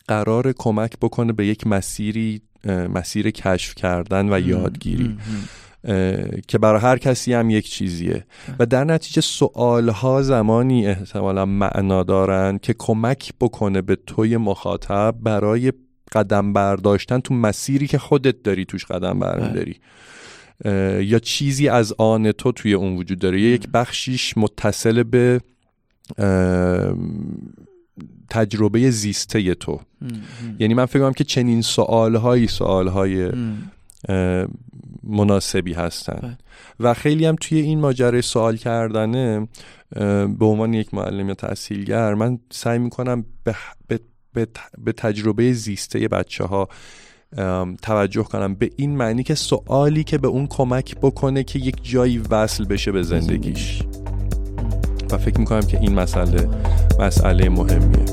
قرار 0.08 0.52
کمک 0.52 0.92
بکنه 1.02 1.32
به 1.32 1.46
یک 1.46 1.66
مسیری 1.66 2.42
مسیر 2.94 3.30
کشف 3.30 3.74
کردن 3.74 4.32
و 4.32 4.40
یادگیری. 4.40 5.18
که 6.48 6.58
برای 6.58 6.80
هر 6.80 6.98
کسی 6.98 7.32
هم 7.32 7.50
یک 7.50 7.70
چیزیه. 7.70 8.24
و 8.58 8.66
در 8.66 8.84
نتیجه 8.84 9.20
سوالها 9.20 10.22
زمانی 10.22 10.86
احتمالا 10.86 11.46
معنا 11.46 12.02
دارن 12.02 12.58
که 12.58 12.74
کمک 12.78 13.32
بکنه 13.40 13.82
به 13.82 13.96
توی 13.96 14.36
مخاطب 14.36 15.14
برای 15.20 15.72
قدم 16.12 16.52
برداشتن 16.52 17.20
تو 17.20 17.34
مسیری 17.34 17.86
که 17.86 17.98
خودت 17.98 18.42
داری 18.42 18.64
توش 18.64 18.84
قدم 18.84 19.18
برمیداری 19.18 19.76
اه، 20.64 21.04
یا 21.04 21.18
چیزی 21.18 21.68
از 21.68 21.94
آن 21.98 22.32
تو 22.32 22.52
توی 22.52 22.74
اون 22.74 22.96
وجود 22.96 23.18
داره. 23.18 23.40
یک 23.40 23.68
بخشیش 23.74 24.34
متصل 24.36 25.02
به 25.02 25.40
تجربه 28.28 28.90
زیسته 28.90 29.54
تو. 29.54 29.80
یعنی 30.58 30.74
من 30.74 30.86
فکر 30.86 30.98
کنم 30.98 31.12
که 31.12 31.24
چنین 31.24 31.62
سوالهایی 31.62 32.46
سوالهای 32.46 33.30
مناسبی 35.02 35.72
هستن. 35.72 36.18
بله. 36.22 36.38
و 36.80 36.94
خیلی 36.94 37.26
هم 37.26 37.36
توی 37.40 37.60
این 37.60 37.80
ماجرای 37.80 38.22
سوال 38.22 38.56
کردنه 38.56 39.48
به 40.38 40.46
عنوان 40.46 40.74
یک 40.74 40.94
معلم 40.94 41.28
یا 41.28 41.34
تحصیلگر 41.34 42.14
من 42.14 42.38
سعی 42.50 42.78
می‌کنم 42.78 43.24
به, 43.44 43.54
به, 43.86 44.00
به, 44.32 44.46
به 44.84 44.92
تجربه 44.92 45.52
زیسته 45.52 46.08
بچه 46.08 46.44
ها 46.44 46.68
توجه 47.82 48.22
کنم. 48.22 48.54
به 48.54 48.70
این 48.76 48.96
معنی 48.96 49.22
که 49.22 49.34
سوالی 49.34 50.04
که 50.04 50.18
به 50.18 50.28
اون 50.28 50.46
کمک 50.46 50.96
بکنه 50.96 51.42
که 51.42 51.58
یک 51.58 51.76
جایی 51.82 52.18
وصل 52.18 52.64
بشه 52.64 52.92
به 52.92 53.02
زندگیش. 53.02 53.82
و 55.10 55.18
فکر 55.18 55.38
می‌کنم 55.38 55.60
که 55.60 55.80
این 55.80 55.94
مسئله 55.94 56.48
مسئله 57.00 57.48
مهمیه. 57.48 58.07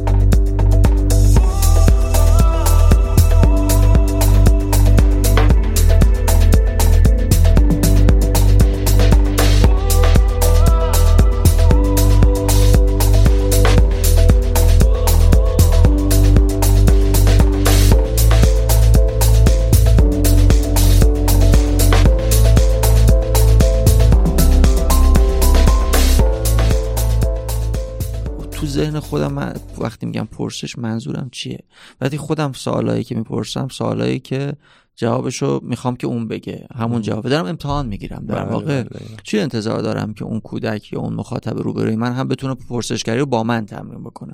ذهن 28.76 29.00
خودم 29.00 29.34
من 29.34 29.54
وقتی 29.78 30.06
میگم 30.06 30.26
پرسش 30.32 30.78
منظورم 30.78 31.30
چیه؟ 31.32 31.60
وقتی 32.02 32.18
خودم 32.18 32.52
سوالایی 32.52 33.04
که 33.04 33.16
می‌پرسم 33.16 33.68
سوالایی 33.68 34.20
که 34.20 34.54
جوابشو 34.96 35.60
می‌خوام 35.64 35.96
که 35.96 36.08
اون 36.08 36.28
بگه. 36.28 36.68
همون 36.76 37.02
جواب 37.02 37.30
دارم 37.30 37.46
امتحان 37.46 37.86
می‌گیرم 37.88 38.26
در 38.26 38.44
بله، 38.44 38.54
واقع. 38.54 38.84
بله. 38.84 39.00
چی 39.24 39.40
انتظار 39.40 39.82
دارم 39.82 40.14
که 40.14 40.26
اون 40.26 40.40
کودک 40.40 40.94
یا 40.94 41.00
اون 41.00 41.14
مخاطب 41.14 41.58
روبروی 41.58 41.96
من 41.96 42.14
هم 42.14 42.28
بتونه 42.28 42.56
پرسشگری 42.70 43.20
رو 43.20 43.26
با 43.26 43.44
من 43.44 43.66
تمرین 43.66 44.04
بکنه؟ 44.04 44.34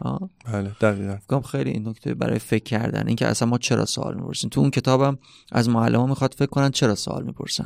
آه. 0.00 0.30
بله 0.52 0.70
دقیقا 0.80 1.16
فکرم 1.16 1.42
خیلی 1.42 1.70
این 1.70 1.88
نکته 1.88 2.14
برای 2.14 2.38
فکر 2.38 2.64
کردن 2.64 3.06
اینکه 3.06 3.26
اصلا 3.26 3.48
ما 3.48 3.58
چرا 3.58 3.84
سوال 3.84 4.14
می‌پرسیم 4.14 4.50
تو 4.50 4.60
اون 4.60 4.70
کتابم 4.70 5.18
از 5.52 5.68
معلم 5.68 6.08
می‌خواد 6.08 6.34
فکر 6.38 6.46
کنن 6.46 6.70
چرا 6.70 6.94
سوال 6.94 7.24
می‌پرسن. 7.24 7.64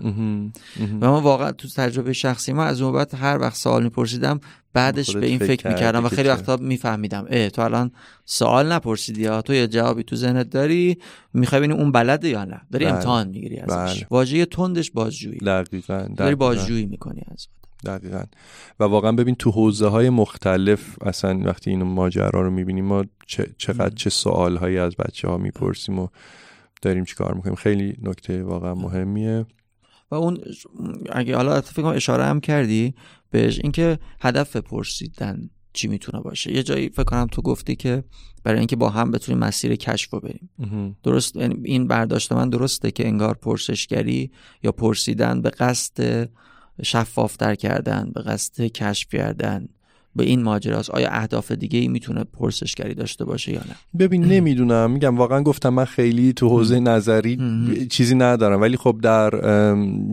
و 1.01 1.11
من 1.11 1.23
واقعا 1.23 1.53
تو 1.53 1.69
تجربه 1.69 2.13
شخصی 2.13 2.53
من 2.53 2.67
از 2.67 2.83
اون 2.83 2.93
بعد 2.93 3.15
هر 3.15 3.39
وقت 3.39 3.57
سوال 3.57 3.83
میپرسیدم 3.83 4.41
بعدش 4.73 5.17
به 5.17 5.27
این 5.27 5.39
فکر 5.39 5.47
فکر 5.47 5.69
می‌کردم 5.69 6.05
و 6.05 6.09
خیلی؟ 6.09 6.29
وقتا 6.29 6.57
میفهمیدم 6.57 7.27
اه 7.31 7.51
تو 7.51 7.63
الان 7.63 7.91
سوال 8.25 8.73
نپرسیدی 8.73 9.23
یا 9.23 9.43
تو 9.43 9.55
یه 9.55 9.67
جوابی 9.67 10.03
تو 10.03 10.17
ذهنت 10.17 10.51
داری 10.51 10.99
می‌خوای 11.33 11.61
ببینی 11.61 11.81
اون 11.81 11.93
بلده 11.93 12.29
یا 12.29 12.45
نه 12.45 12.61
داری 12.73 12.85
بله. 12.85 12.95
امتحان 12.95 13.29
می‌گیری 13.29 13.59
ازش 13.59 13.99
بله. 13.99 14.07
واژه 14.11 14.47
تندش 14.47 14.91
بازجویی 14.91 15.39
دقیقا 15.39 16.09
داری. 16.17 16.35
بازجویی 16.35 16.87
می‌کنی 16.87 17.23
از 17.33 17.47
دقیقا. 17.85 18.23
و 18.81 18.85
واقعا 18.85 19.13
ببین 19.13 19.35
تو 19.35 19.51
حوزه 19.51 19.89
های 19.89 20.11
مختلف 20.11 21.03
اصلا 21.03 21.39
وقتی 21.45 21.71
این 21.71 21.83
ماجرا 21.83 22.41
رو 22.43 22.51
می‌بینیم 22.51 22.85
ما 22.85 23.05
چقدر 23.59 23.95
چه 23.95 24.11
سوال 24.11 24.57
هایی 24.57 24.79
از 24.79 24.97
بچه 24.97 25.29
ها 25.29 25.39
می‌پرسیم 25.39 25.99
و 25.99 26.09
داریم 26.83 27.05
چی 27.05 27.15
کار 27.15 27.35
می‌کنیم. 27.35 27.55
خیلی 27.55 27.97
نکته 28.03 28.43
واقعا 28.43 28.75
مهمیه. 28.75 29.47
و 30.11 30.15
اون 30.15 30.39
اگه 31.13 31.37
حالا 31.37 31.61
فکر 31.61 31.83
کنم 31.83 31.97
اشاره 31.97 32.25
هم 32.25 32.41
کردی 32.41 32.95
بهش 33.31 33.59
اینکه 33.63 33.99
هدف 34.21 34.57
پرسیدن 34.57 35.51
چی 35.73 35.89
می‌تونه 35.89 36.23
باشه. 36.23 36.53
یه 36.53 36.63
جایی 36.63 36.89
فکر 36.89 37.05
کنم 37.05 37.27
تو 37.27 37.43
گفتی 37.43 37.77
که 37.77 38.05
برای 38.45 38.59
اینکه 38.59 38.77
با 38.77 38.89
هم 38.89 39.11
بتونیم 39.11 39.39
مسیر 39.39 39.77
کشف 39.77 40.11
رو 40.11 40.21
بریم. 40.21 40.51
درست 41.03 41.37
یعنی 41.37 41.61
این 41.65 41.87
برداشت 41.87 42.33
من 42.33 42.51
درسته 42.51 42.91
که 42.91 43.07
انگار 43.07 43.35
پرسشگری 43.35 44.31
یا 44.63 44.73
پرسیدن 44.73 45.43
به 45.43 45.51
قصد 45.51 46.29
شفافتر 46.83 47.55
کردن 47.55 48.11
به 48.15 48.23
قصد 48.23 48.63
کشف 48.63 49.15
کردن 49.15 49.69
به 50.17 50.25
این 50.25 50.43
ماجراست. 50.43 50.91
آیا 50.91 51.09
اهداف 51.11 51.53
دیگه 51.53 51.79
ای 51.79 51.89
می‌تونه 51.89 52.25
پرسشگری 52.25 52.95
داشته 52.95 53.25
باشه 53.25 53.53
یا 53.53 53.61
نه؟ 53.61 53.99
ببین 53.99 54.25
نمی‌دونم. 54.25 54.91
میگم 54.91 55.17
واقعا 55.17 55.43
گفتم 55.43 55.69
من 55.69 55.85
خیلی 55.85 56.33
تو 56.33 56.49
حوزه 56.49 56.81
نظری. 56.81 57.39
چیزی 57.91 58.15
ندارم. 58.15 58.61
ولی 58.61 58.77
خب 58.77 58.99
در 59.03 59.31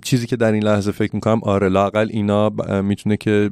چیزی 0.04 0.28
که 0.28 0.36
در 0.36 0.52
این 0.52 0.64
لحظه 0.64 0.92
فکر 0.92 1.16
می‌کنم 1.16 1.40
آره 1.44 1.70
لاقل 1.70 2.08
اینا 2.12 2.50
می‌تونه 2.82 3.18
که 3.18 3.52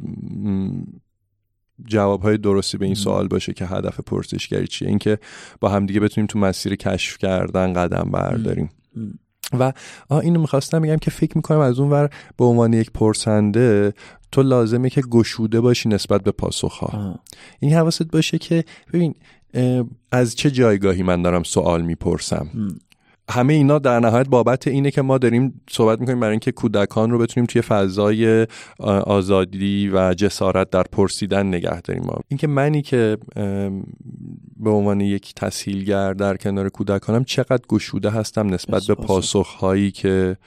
جواب 1.86 2.22
های 2.22 2.38
درستی 2.38 2.78
به 2.78 2.86
این 2.86 2.95
سوال 2.95 3.28
باشه 3.28 3.54
که 3.54 3.65
هدف 3.65 4.00
پرسشگری 4.00 4.67
چیه. 4.67 4.88
اینکه 4.88 5.19
با 5.60 5.69
همدیگه 5.69 6.00
بتونیم 6.00 6.28
تو 6.28 6.39
مسیر 6.39 6.76
کشف 6.76 7.17
کردن 7.17 7.74
قدم 7.74 8.10
برداریم. 8.12 8.69
و 9.59 9.73
اینو 10.12 10.41
می‌خواستم 10.41 10.81
بگم 10.81 10.97
که 10.97 11.12
فکر 11.12 11.31
می‌کنم 11.35 11.59
از 11.59 11.79
اون 11.79 11.89
ور 11.89 12.09
به 12.38 12.45
عنوان 12.45 12.73
یک 12.73 12.91
پرسنده 12.91 13.93
تو 14.31 14.43
لازمه 14.43 14.89
که 14.89 15.01
گشوده 15.01 15.62
باشی 15.62 15.89
نسبت 15.89 16.23
به 16.23 16.31
پاسخها 16.31 16.88
آه. 16.88 17.19
این 17.59 17.73
حواست 17.73 18.03
باشه 18.03 18.38
که 18.38 18.63
ببین 18.93 19.15
از 20.12 20.35
چه 20.35 20.51
جایگاهی 20.51 21.03
من 21.03 21.21
دارم 21.21 21.43
سوال 21.43 21.81
می‌پرسم. 21.81 22.47
همه 23.31 23.53
اینا 23.53 23.79
در 23.79 23.99
نهایت 23.99 24.27
بابت 24.27 24.67
اینه 24.67 24.91
که 24.91 25.01
ما 25.01 25.17
داریم 25.17 25.62
صحبت 25.69 25.99
می‌کنیم 25.99 26.19
برای 26.19 26.31
اینکه 26.31 26.51
کودکان 26.51 27.12
رو 27.12 27.17
بتونیم 27.17 27.45
توی 27.45 27.62
فضای 27.62 28.47
آزادی 29.03 29.89
و 29.93 30.13
جسارت 30.13 30.69
در 30.69 30.83
پرسیدن 30.83 31.47
نگه 31.47 31.81
داریم 31.81 32.03
ما 32.03 32.19
اینکه 32.27 32.47
منی 32.47 32.81
که 32.81 33.17
به 34.60 34.69
عنوان 34.69 35.02
یک 35.02 35.34
تسهیلگر 35.36 36.13
در 36.13 36.38
کنار 36.38 36.69
کودکانم 36.69 37.24
چقدر 37.24 37.63
گشوده 37.69 38.10
هستم 38.10 38.54
نسبت 38.54 38.84
به 38.88 38.95
پاسخ. 38.95 39.08
پاسخهایی 39.08 39.91
که 39.91 40.38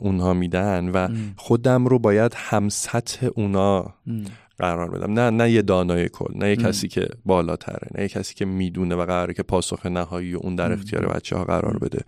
اونها 0.00 0.34
میدن 0.34 0.88
و. 0.88 1.08
خودم 1.36 1.86
رو 1.86 1.98
باید 1.98 2.32
هم 2.36 2.68
سطح 2.68 3.28
اونا. 3.34 3.94
قرار 4.58 4.90
بدم 4.90 5.12
نه 5.12 5.30
نه 5.30 5.50
یه 5.50 5.62
دانای 5.62 6.08
کل 6.08 6.38
نه 6.38 6.48
یه. 6.48 6.56
کسی 6.56 6.88
که 6.88 7.08
بالاتره 7.24 7.88
نه 7.94 8.02
یه 8.02 8.08
کسی 8.08 8.34
که 8.34 8.44
می‌دونه 8.44 8.94
و 8.94 9.06
قراره 9.06 9.34
که 9.34 9.42
پاسخ 9.42 9.86
نهایی 9.86 10.34
و 10.34 10.38
اون 10.42 10.54
در. 10.54 10.72
اختیار 10.72 11.06
بچه 11.06 11.36
ها 11.36 11.44
قرار 11.44 11.78
بده 11.78 12.00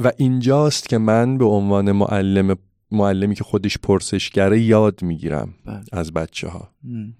و 0.00 0.12
اینجاست 0.16 0.88
که 0.88 0.98
من 0.98 1.38
به 1.38 1.44
عنوان 1.44 1.92
معلم 1.92 2.56
معلمی 2.90 3.34
که 3.34 3.44
خودش 3.44 3.78
پرسشگره 3.78 4.60
یاد 4.60 5.02
می‌گیرم 5.02 5.54
بله. 5.64 5.80
از 5.92 6.12
بچه 6.12 6.48
ها. 6.48 6.70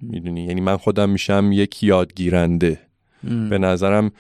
می‌دونی 0.02 0.44
یعنی 0.44 0.60
من 0.60 0.76
خودم 0.76 1.10
میشم 1.10 1.50
یک 1.52 1.82
یادگیرنده 1.82 2.85
مم. 3.24 3.48
به 3.48 3.58
نظرم 3.58 4.10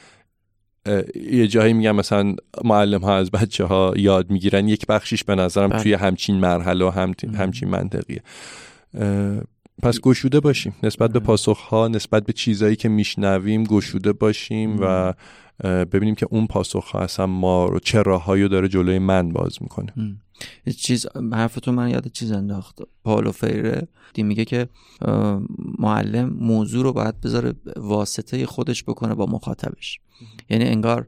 یه 1.30 1.46
جایی 1.48 1.72
میگم 1.72 1.96
مثلا 1.96 2.34
معلم 2.64 3.00
ها 3.00 3.16
از 3.16 3.30
بچه 3.30 3.64
ها 3.64 3.94
یاد 3.96 4.30
می‌گیرن 4.30 4.68
یک 4.68 4.86
بخشیش 4.86 5.24
به 5.24 5.34
نظرم 5.34 5.68
بله. 5.68 5.82
توی 5.82 5.92
همچین 5.94 6.36
مرحله 6.36 6.84
و 6.84 6.88
هم. 6.88 7.14
همچین 7.34 7.68
منطقیه 7.68 8.22
پس 9.82 10.00
گشوده 10.00 10.40
باشیم 10.40 10.76
نسبت 10.82 11.12
به 11.12 11.18
مم. 11.18 11.24
پاسخ 11.24 11.58
ها 11.58 11.88
نسبت 11.88 12.24
به 12.26 12.32
چیزایی 12.32 12.76
که 12.76 12.88
میشنویم 12.88 13.64
گشوده 13.64 14.12
باشیم. 14.12 14.76
و 14.80 15.14
ببینیم 15.64 16.14
که 16.14 16.26
اون 16.30 16.46
پاسخ 16.46 16.84
ها 16.84 17.00
اصلا 17.00 17.26
ما 17.26 17.66
رو 17.66 17.78
چه 17.78 18.02
راههایی 18.02 18.42
رو 18.42 18.48
داره 18.48 18.68
جلوی 18.68 18.98
من 18.98 19.32
باز 19.32 19.58
می‌کنه. 19.60 19.92
چیز 20.76 21.06
حرفتون 21.32 21.74
من 21.74 21.90
یاد 21.90 22.08
چیز 22.08 22.32
انداخت. 22.32 22.78
پاولو 23.04 23.32
فیره 23.32 23.88
دی 24.14 24.22
میگه 24.22 24.44
که 24.44 24.68
معلم 25.78 26.28
موضوع 26.40 26.82
رو 26.82 26.92
باید 26.92 27.20
بذاره 27.20 27.52
واسطه 27.76 28.46
خودش 28.46 28.84
بکنه 28.84 29.14
با 29.14 29.26
مخاطبش. 29.26 30.00
یعنی 30.50 30.64
انگار 30.64 31.06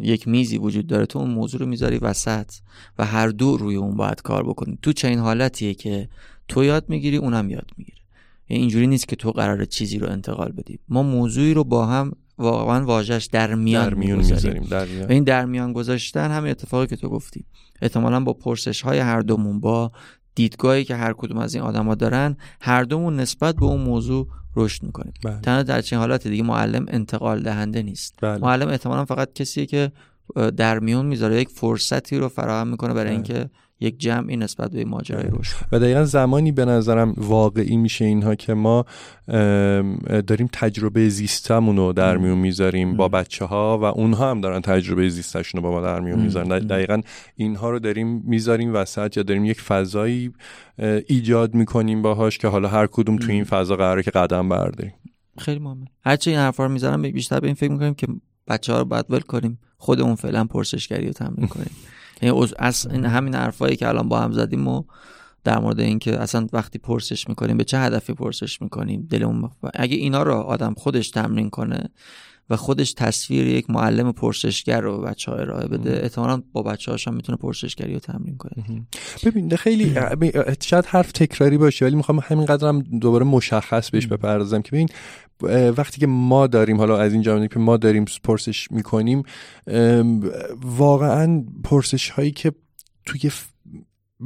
یک 0.00 0.28
میزی 0.28 0.58
وجود 0.58 0.86
داره. 0.86 1.06
تو 1.06 1.18
اون 1.18 1.30
موضوع 1.30 1.60
رو 1.60 1.66
می‌ذاری 1.66 1.98
وسط 1.98 2.52
و 2.98 3.04
هر 3.04 3.28
دو 3.28 3.56
روی 3.56 3.76
اون 3.76 3.96
باید 3.96 4.22
کار 4.22 4.44
بکنی. 4.44 4.78
تو 4.82 4.92
چه 4.92 5.08
این 5.08 5.18
حالتیه 5.18 5.74
که 5.74 6.08
تو 6.48 6.64
یاد 6.64 6.84
می‌گیری 6.88 7.16
اونم 7.16 7.50
یاد 7.50 7.70
می‌گیره. 7.76 7.98
یعنی 8.48 8.60
اینجوری 8.60 8.86
نیست 8.86 9.08
که 9.08 9.16
تو 9.16 9.32
قرار 9.32 9.64
چیزی 9.64 9.98
رو 9.98 10.10
انتقال 10.10 10.52
بدی. 10.52 10.78
ما 10.88 11.02
موضوعی 11.02 11.54
رو 11.54 11.64
با 11.64 11.86
هم 11.86 12.12
واقعا 12.38 12.84
واژش 12.84 13.28
در 13.32 13.54
میان, 13.54 13.88
در 13.88 13.94
میون 13.94 14.18
می‌گذاریم. 14.18 14.62
می‌ذاریم 14.62 14.62
در 14.62 14.94
میان. 14.94 15.08
و 15.08 15.12
این 15.12 15.24
در 15.24 15.44
میان 15.44 15.72
گذاشتن 15.72 16.30
همین 16.30 16.50
اتفاقی 16.50 16.86
که 16.86 16.96
تو 16.96 17.08
گفتی 17.08 17.44
احتمالا 17.82 18.20
با 18.20 18.32
پرسش 18.32 18.82
های 18.82 18.98
هر 18.98 19.20
دومون 19.20 19.60
با 19.60 19.92
دیدگاهی 20.34 20.84
که 20.84 20.94
هر 20.96 21.12
کدوم 21.12 21.38
از 21.38 21.54
این 21.54 21.64
آدما 21.64 21.94
دارن 21.94 22.36
هر 22.60 22.82
دومون 22.82 23.16
نسبت 23.16 23.54
به 23.56 23.64
اون 23.64 23.80
موضوع 23.80 24.28
رشد 24.56 24.82
می‌کنیم 24.82 25.12
بله. 25.24 25.40
تنها 25.40 25.62
در 25.62 25.80
چنین 25.80 26.00
حالت 26.00 26.28
دیگه 26.28 26.42
معلم 26.42 26.86
انتقال 26.88 27.42
دهنده 27.42 27.82
نیست 27.82 28.14
بله. 28.22 28.38
معلم 28.38 28.68
احتمالا 28.68 29.04
فقط 29.04 29.32
کسیه 29.32 29.66
که 29.66 29.92
در 30.56 30.78
میون 30.78 31.06
می‌ذاره 31.06 31.40
یک 31.40 31.48
فرصتی 31.48 32.18
رو 32.18 32.28
فراهم 32.28 32.68
می‌کنه 32.68 32.94
برای 32.94 33.04
بله. 33.04 33.14
اینکه 33.14 33.50
یک 33.80 33.98
جمعی 33.98 34.36
نسبت 34.36 34.70
به 34.70 34.84
ماجرای 34.84 35.28
رشد 35.32 35.56
کنه. 35.56 35.68
و 35.72 35.78
دقیقا 35.78 36.04
زمانی 36.04 36.52
به 36.52 36.64
نظرم 36.64 37.14
واقعی 37.16 37.76
میشه 37.76 38.04
اینها 38.04 38.34
که 38.34 38.54
ما 38.54 38.84
داریم 40.26 40.48
تجربه 40.52 41.08
زیستمون 41.08 41.76
رو 41.76 41.92
در. 41.92 42.16
میون 42.16 42.38
می‌ذاریم 42.38 42.96
با. 42.96 43.08
بچه 43.08 43.44
ها 43.44 43.78
و 43.78 43.84
اونها 43.84 44.30
هم 44.30 44.40
دارن 44.40 44.60
تجربه 44.60 45.08
زیستشون 45.08 45.62
رو 45.62 45.70
با 45.70 45.74
ما 45.74 45.86
در 45.86 46.00
میون. 46.00 46.20
می‌ذارن. 46.20 46.58
دقیقا 46.58 47.00
اینها 47.36 47.70
رو 47.70 47.78
داریم 47.78 48.22
می‌ذاریم 48.26 48.74
وسط 48.74 49.16
یا 49.16 49.22
داریم 49.22 49.44
یک 49.44 49.60
فضایی 49.60 50.32
ایجاد 51.06 51.54
می‌کنیم 51.54 52.02
باهاش 52.02 52.38
که 52.38 52.48
حالا 52.48 52.68
هر 52.68 52.86
کدوم 52.86 53.16
تو. 53.16 53.30
این 53.30 53.44
فضا 53.44 53.76
قراره 53.76 54.02
که 54.02 54.10
قدم 54.10 54.48
برداریم 54.48 54.94
خیلی 55.38 55.58
مهمه 55.58 55.86
هرچی 56.04 56.30
این 56.30 56.38
حرفا 56.38 56.66
رو 56.66 56.72
می‌ذارم 56.72 57.02
بیشتر 57.02 57.40
به 57.40 57.46
این 57.46 57.54
فکر 57.54 57.70
می‌کنیم 57.70 57.94
که 57.94 58.06
بچه 58.48 58.72
ها 58.72 58.78
رو 58.78 58.84
باید 58.84 59.06
ول 59.10 59.20
کنیم 59.20 59.58
خودمون 59.76 60.14
فعلا 60.14 60.44
پرسشگری 60.44 61.06
رو 61.06 61.12
تمرین 61.12 61.46
کنیم 61.46 61.70
از 62.58 62.86
این 62.86 63.04
همین 63.04 63.34
حرفایی 63.34 63.76
که 63.76 63.88
الان 63.88 64.08
با 64.08 64.20
هم 64.20 64.32
زدیم 64.32 64.68
و 64.68 64.82
در 65.44 65.58
مورد 65.58 65.80
اینکه 65.80 66.20
اصلا 66.20 66.46
وقتی 66.52 66.78
پرسش 66.78 67.28
می‌کنیم 67.28 67.56
به 67.56 67.64
چه 67.64 67.78
هدفی 67.78 68.14
پرسش 68.14 68.62
می‌کنیم؟ 68.62 69.06
دلمون 69.10 69.50
اگه 69.74 69.96
اینا 69.96 70.22
رو 70.22 70.34
آدم 70.34 70.74
خودش 70.74 71.10
تمرین 71.10 71.50
کنه 71.50 71.90
و 72.50 72.56
خودش 72.56 72.92
تصویر 72.92 73.46
یک 73.46 73.70
معلم 73.70 74.12
پرسشگر 74.12 74.80
رو 74.80 74.98
به 74.98 75.06
بچه 75.06 75.32
ها 75.32 75.38
ارائه 75.38 75.68
بده. 75.68 76.00
احتمالا 76.02 76.42
با 76.52 76.62
بچه 76.62 76.90
هاش 76.90 77.08
هم 77.08 77.14
می‌تونه 77.14 77.38
پرسشگری 77.38 77.94
رو 77.94 77.98
تمرین 77.98 78.36
کنه. 78.36 78.86
ببین 79.24 79.56
خیلی 79.56 79.94
شاید 80.62 80.86
حرف 80.86 81.12
تکراری 81.12 81.58
باشه 81.58 81.84
ولی 81.84 81.96
می‌خوام 81.96 82.20
همین 82.22 82.46
قدرم 82.46 82.80
دوباره 82.80 83.24
مشخص 83.24 83.90
بهش 83.90 84.06
بپردازم 84.06 84.62
که 84.62 84.70
ببین 84.70 84.88
وقتی 85.70 86.00
که 86.00 86.06
ما 86.06 86.46
داریم 86.46 86.76
حالا 86.76 86.98
از 86.98 87.12
این 87.12 87.22
جامعه 87.22 87.48
که 87.48 87.58
ما 87.58 87.76
داریم 87.76 88.04
پرسش 88.24 88.70
می‌کنیم 88.70 89.22
واقعا 90.62 91.44
پرسش 91.64 92.10
هایی 92.10 92.30
که 92.30 92.52
توی 93.06 93.30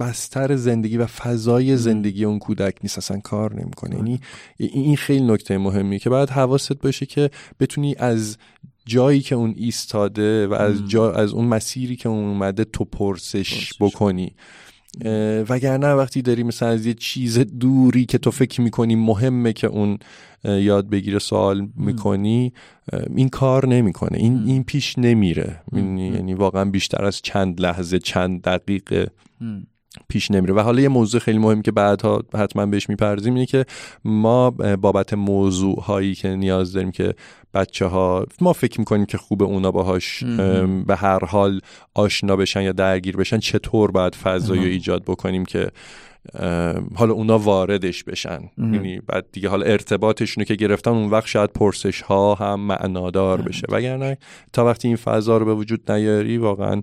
بستر 0.01 0.57
زندگی 0.57 0.97
و 0.97 1.07
فضای 1.07 1.77
زندگی 1.77 2.25
اون 2.25 2.39
کودک 2.39 2.77
نیست 2.83 2.99
اصلا 2.99 3.19
کار 3.19 3.61
نمی‌کنه. 3.61 3.97
یعنی 3.97 4.21
این 4.57 4.97
خیلی 4.97 5.25
نکته 5.25 5.59
مهمیه 5.59 5.99
که 5.99 6.11
باید 6.11 6.31
حواست 6.31 6.79
باشه 6.79 7.07
که 7.07 7.31
بتونی 7.61 7.95
از 7.99 8.37
جایی 8.87 9.21
که 9.21 9.35
اون 9.35 9.55
ایستاده 9.57 10.47
و 10.47 10.53
از 10.53 10.89
جا 10.89 11.13
از 11.13 11.33
اون 11.33 11.45
مسیری 11.45 11.97
که 11.97 12.09
اون 12.09 12.25
اومده 12.25 12.65
تو 12.65 12.85
پرسش, 12.85 13.73
بکنی. 13.81 14.33
وگرنه 15.49 15.93
وقتی 15.93 16.23
داری 16.23 16.43
مثلا 16.43 16.69
از 16.69 16.87
یه 16.87 16.95
چیز 16.95 17.39
دوری 17.39 18.05
که 18.05 18.19
تو 18.19 18.31
فکر 18.31 18.61
می‌کنی 18.61 18.97
مهمه 18.97 19.53
که 19.53 19.67
اون 19.67 19.99
یاد 20.45 20.91
بگیره 20.91 21.19
سوال 21.19 21.69
می‌کنی 21.77 22.53
این 23.17 23.29
کار 23.29 23.67
نمی‌کنه. 23.69 24.19
این 24.19 24.43
این 24.47 24.65
پیش 24.65 24.99
نمیره. 24.99 25.63
یعنی 25.73 26.35
واقعا 26.35 26.65
بیشتر 26.65 27.05
از 27.05 27.23
چند 27.23 27.61
لحظه 27.61 27.99
چند 27.99 28.43
دقیقه. 28.43 29.11
پیش 30.09 30.31
نمیره. 30.31 30.55
و 30.55 30.61
حالا 30.61 30.81
یه 30.81 30.89
موضوع 30.89 31.21
خیلی 31.21 31.39
مهم 31.39 31.63
که 31.63 31.73
بعدها 31.73 32.23
حتما 32.35 32.67
بهش 32.67 32.89
می‌پردازیم 32.89 33.35
اینه 33.35 33.47
که 33.47 33.65
ما 34.05 34.51
بابت 34.51 35.15
موضوع 35.15 35.81
هایی 35.81 36.15
که 36.15 36.29
نیاز 36.29 36.73
داریم 36.73 36.91
که 36.91 37.15
بچه 37.55 37.87
ها 37.87 38.27
ما 38.41 38.53
فکر 38.53 38.81
می‌کنیم 38.81 39.07
که 39.07 39.19
خوب 39.19 39.43
اونا 39.43 39.71
باهاش 39.71 40.25
به 40.87 40.97
هر 40.97 41.25
حال 41.25 41.61
آشنا 41.95 42.37
بشن 42.37 42.63
یا 42.63 42.73
درگیر 42.73 43.17
بشن 43.17 43.39
چطور 43.39 43.91
باید 43.91 44.15
فضایی 44.15 44.65
ایجاد 44.65 45.03
بکنیم 45.05 45.45
که 45.45 45.71
حالا 46.95 47.13
اونا 47.13 47.39
واردش 47.39 48.05
بشن. 48.05 48.41
یعنی 48.59 49.01
بعد 49.01 49.27
دیگه 49.33 49.49
حالا 49.49 49.67
ارتباطشونو 49.67 50.45
که 50.45 50.55
گرفتن 50.55 50.91
اون 50.91 51.11
وقت 51.11 51.27
شاید 51.27 51.51
پرسش 51.51 52.03
ها 52.03 52.35
هم 52.35 52.61
معنادار 52.61 53.43
بشه. 53.43 53.67
وگرنه 53.69 54.19
تا 54.53 54.67
وقتی 54.67 54.89
این 54.89 54.97
فضا 54.97 55.37
رو 55.37 55.45
به 55.45 55.55
وجود 55.55 55.93
نیاری 55.93 56.39
واقعا 56.39 56.83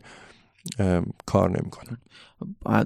کار 1.25 1.49
نمی‌کنه. 1.49 1.97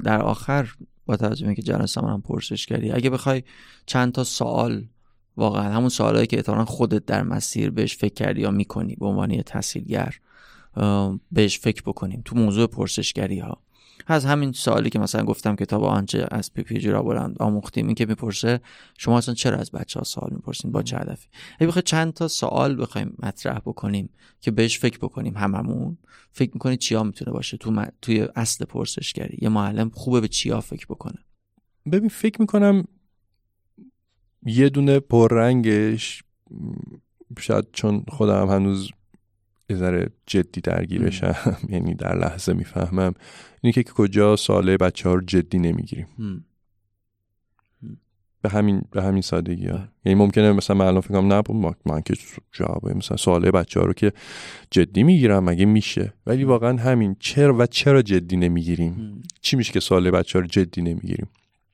در 0.04 0.22
آخر 0.22 0.74
با 1.06 1.18
توجه 1.18 1.48
به 1.48 1.56
که 1.56 1.62
جلسه 1.62 2.02
هم 2.02 2.24
کردی 2.68 2.92
اگه 2.92 3.10
بخوای 3.10 3.44
چند 3.86 4.12
تا 4.12 4.24
سوال 4.24 4.86
واقعا 5.38 5.74
همون 5.74 5.90
سوالایی 5.90 6.28
که 6.28 6.38
احتمالا 6.38 6.66
خودت 6.66 7.06
در 7.06 7.24
مسیر 7.24 7.70
بهش 7.70 7.98
فکر 7.98 8.14
کردی 8.14 8.42
یا 8.42 8.52
می‌کنی 8.52 8.96
به 8.96 9.06
عنوان 9.06 9.32
یه 9.32 9.44
تحصیلگر 9.44 10.16
بهش 11.32 11.60
فکر 11.60 11.82
بکنیم 11.82 12.22
تو 12.26 12.36
موضوع 12.36 12.68
پرسشگری 12.68 13.40
ها 13.40 13.62
از 14.08 14.26
همین 14.26 14.52
سوالی 14.52 14.90
که 14.90 15.00
مثلا 15.00 15.24
گفتم 15.24 15.56
کتاب 15.56 15.84
آنچه 15.84 16.28
از 16.32 16.54
پی 16.54 16.64
پی 16.64 16.80
را 16.80 17.04
بلند 17.04 17.36
آموختیم 17.40 17.86
این 17.86 17.96
که 17.96 18.06
می‌پرسه 18.06 18.62
شما 18.98 19.18
اصلا 19.18 19.36
چرا 19.36 19.58
از 19.58 19.72
بچه 19.72 20.00
ها 20.00 20.04
سوال 20.04 20.30
می‌پرسین؟ 20.34 20.72
با 20.72 20.84
چه 20.84 20.98
هدفی؟ 20.98 21.28
اگه 21.60 21.68
بخوای 21.68 21.84
چند 21.84 22.14
تا 22.14 22.28
سوال 22.28 22.82
بخوایم 22.82 23.16
مطرح 23.24 23.60
بکنیم 23.60 24.10
که 24.42 24.52
بهش 24.52 24.80
فکر 24.80 24.98
بکنیم 24.98 25.38
هممون. 25.38 25.98
فکر 26.32 26.52
می‌کنید 26.54 26.80
چیا 26.80 27.04
می‌تونه 27.04 27.32
باشه؟ 27.32 27.58
تو 27.58 27.86
توی 28.02 28.28
اصل 28.36 28.66
پرسشگری. 28.66 29.38
یه 29.42 29.50
معلم 29.50 29.90
خوبه 29.90 30.22
به 30.22 30.28
چیا 30.28 30.62
فکر 30.62 30.86
بکنه. 30.86 31.26
ببین 31.92 32.10
فکر 32.10 32.42
می‌کنم 32.42 32.84
یه 34.44 34.70
دونه 34.70 35.00
پررنگش 35.00 36.24
شاید 37.40 37.68
چون 37.74 38.04
خودم 38.08 38.48
هنوز 38.48 38.92
یه 39.70 39.76
ذره 39.76 40.10
جدی 40.26 40.62
درگیرشم 40.62 41.58
یعنی 41.74 41.96
در 41.96 42.16
لحظه 42.16 42.54
می‌فهمم. 42.54 43.14
اینه 43.62 43.74
که 43.74 43.84
کجا 43.84 44.36
ساله 44.36 44.78
بچه 44.78 45.10
ها 45.10 45.16
رو 45.16 45.22
جدی 45.22 45.60
نمی‌گیریم. 45.60 46.08
به 48.42 48.50
همین 48.50 48.82
به 48.92 49.04
همین 49.04 49.22
سادگی 49.22 49.68
ها. 49.68 49.88
یعنی 50.06 50.20
ممکنه 50.20 50.52
مثلا 50.52 50.76
من 50.76 50.86
الان 50.86 51.02
فکرم 51.02 51.34
نه 51.34 51.42
من, 51.50 51.74
من 51.86 52.02
که 52.02 52.14
جواب 52.52 52.90
مثلا 52.90 53.18
سواله 53.18 53.52
بچه 53.52 53.80
ها 53.80 53.86
رو 53.86 53.94
که 53.94 54.14
جدی 54.72 55.04
می‌گیرم 55.04 55.44
مگه 55.44 55.66
میشه؟ 55.66 56.14
ولی 56.26 56.44
واقعا 56.44 56.78
همین 56.78 57.16
چرا 57.20 57.58
و 57.58 57.66
چرا 57.66 58.02
جدی 58.02 58.38
نمی‌گیریم؟ 58.38 59.22
چی 59.42 59.56
میشه 59.56 59.74
که 59.74 59.80
سواله 59.80 60.12
بچه 60.12 60.40
ها 60.40 60.42
رو 60.42 60.48
جدی 60.48 60.82
نمی‌گیریم؟ 60.82 61.28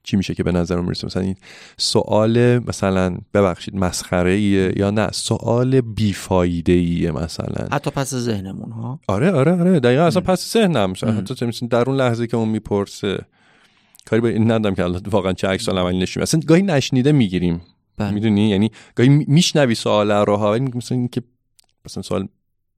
چی 0.06 0.18
میشه 0.18 0.34
که 0.36 0.44
به 0.44 0.52
نظر 0.52 0.82
می‌رسه؟ 0.82 1.06
مثلا 1.08 1.24
این 1.24 1.36
سوال 1.78 2.60
مثلا 2.60 3.18
ببخشید 3.34 3.76
مسخره 3.76 4.42
یا 4.78 4.92
نه 4.92 5.12
سوال 5.12 5.82
بیفایده 5.82 6.74
ایه 6.74 7.12
مثلا. 7.12 7.68
حتی 7.72 7.92
پس 7.92 8.16
ذهنمون 8.16 8.72
ها؟ 8.72 9.00
آره 9.08 9.32
آره 9.32 9.52
آره. 9.52 9.80
دقیقا 9.80 10.04
اصلا 10.04 10.22
پس 10.22 10.54
ذهنم. 10.54 10.94
حتی 11.18 11.68
در 11.68 11.90
اون 11.90 11.98
لحظه 11.98 12.28
که 12.28 12.38
اون 12.38 12.50
می‌پرسه 12.50 13.26
کاری 14.06 14.22
به 14.22 14.30
این 14.30 14.52
ندم 14.52 14.76
که 14.76 14.84
واقعا 14.84 15.34
چه 15.34 15.48
عکس 15.48 15.70
عملی 15.70 16.00
نشیم 16.00 16.24
اصلا 16.24 16.40
گاهی 16.48 16.62
نشنیده 16.62 17.12
می‌گیریم. 17.12 17.62
بله. 17.98 18.12
می‌دونی؟ 18.12 18.50
یعنی 18.50 18.72
گاهی 18.96 19.10
میشنوی 19.10 19.76
سوال 19.76 20.12
رو 20.12 20.36
ها 20.36 20.58
مثلا 20.58 20.98
اینکه 20.98 21.22
مثلا 21.86 22.04
سوال 22.04 22.28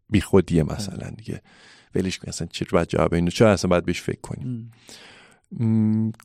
بیخودیه 0.09 0.63
مثلا 0.63 1.09
دیگه. 1.17 1.41
ولش 1.95 2.17
کن 2.17 2.27
اصلا 2.27 2.47
چه 2.51 2.65
باید 2.71 2.87
جواب 2.87 3.13
اینو 3.13 3.29
چرا 3.29 3.51
اصلا 3.51 3.69
باید 3.69 3.85
بهش 3.85 4.01
فکر 4.01 4.21
کنیم 4.21 4.71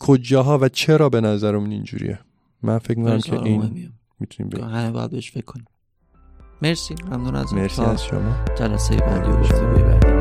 کجاها 0.00 0.58
و 0.58 0.68
چرا 0.68 1.08
به 1.08 1.20
نظرمون 1.20 1.70
اینجوریه؟ 1.70 2.18
من 2.62 2.78
فکر 2.78 2.98
می‌کنم 2.98 3.18
که 3.18 3.42
این 3.42 3.92
می‌تونیم 4.20 4.50
بگیم 4.50 4.64
همه 4.64 4.90
باید 4.90 5.10
بهش 5.10 5.32
فکر 5.32 5.44
کنیم. 5.44 5.66
مرسی 6.62 6.94
ممنون 7.06 7.34
از 7.34 7.54
مرسی 7.54 7.82
از 7.82 8.04
شما. 8.04 8.44
جلسه 8.58 8.96
بعدی 8.96 9.30
رو 9.30 10.11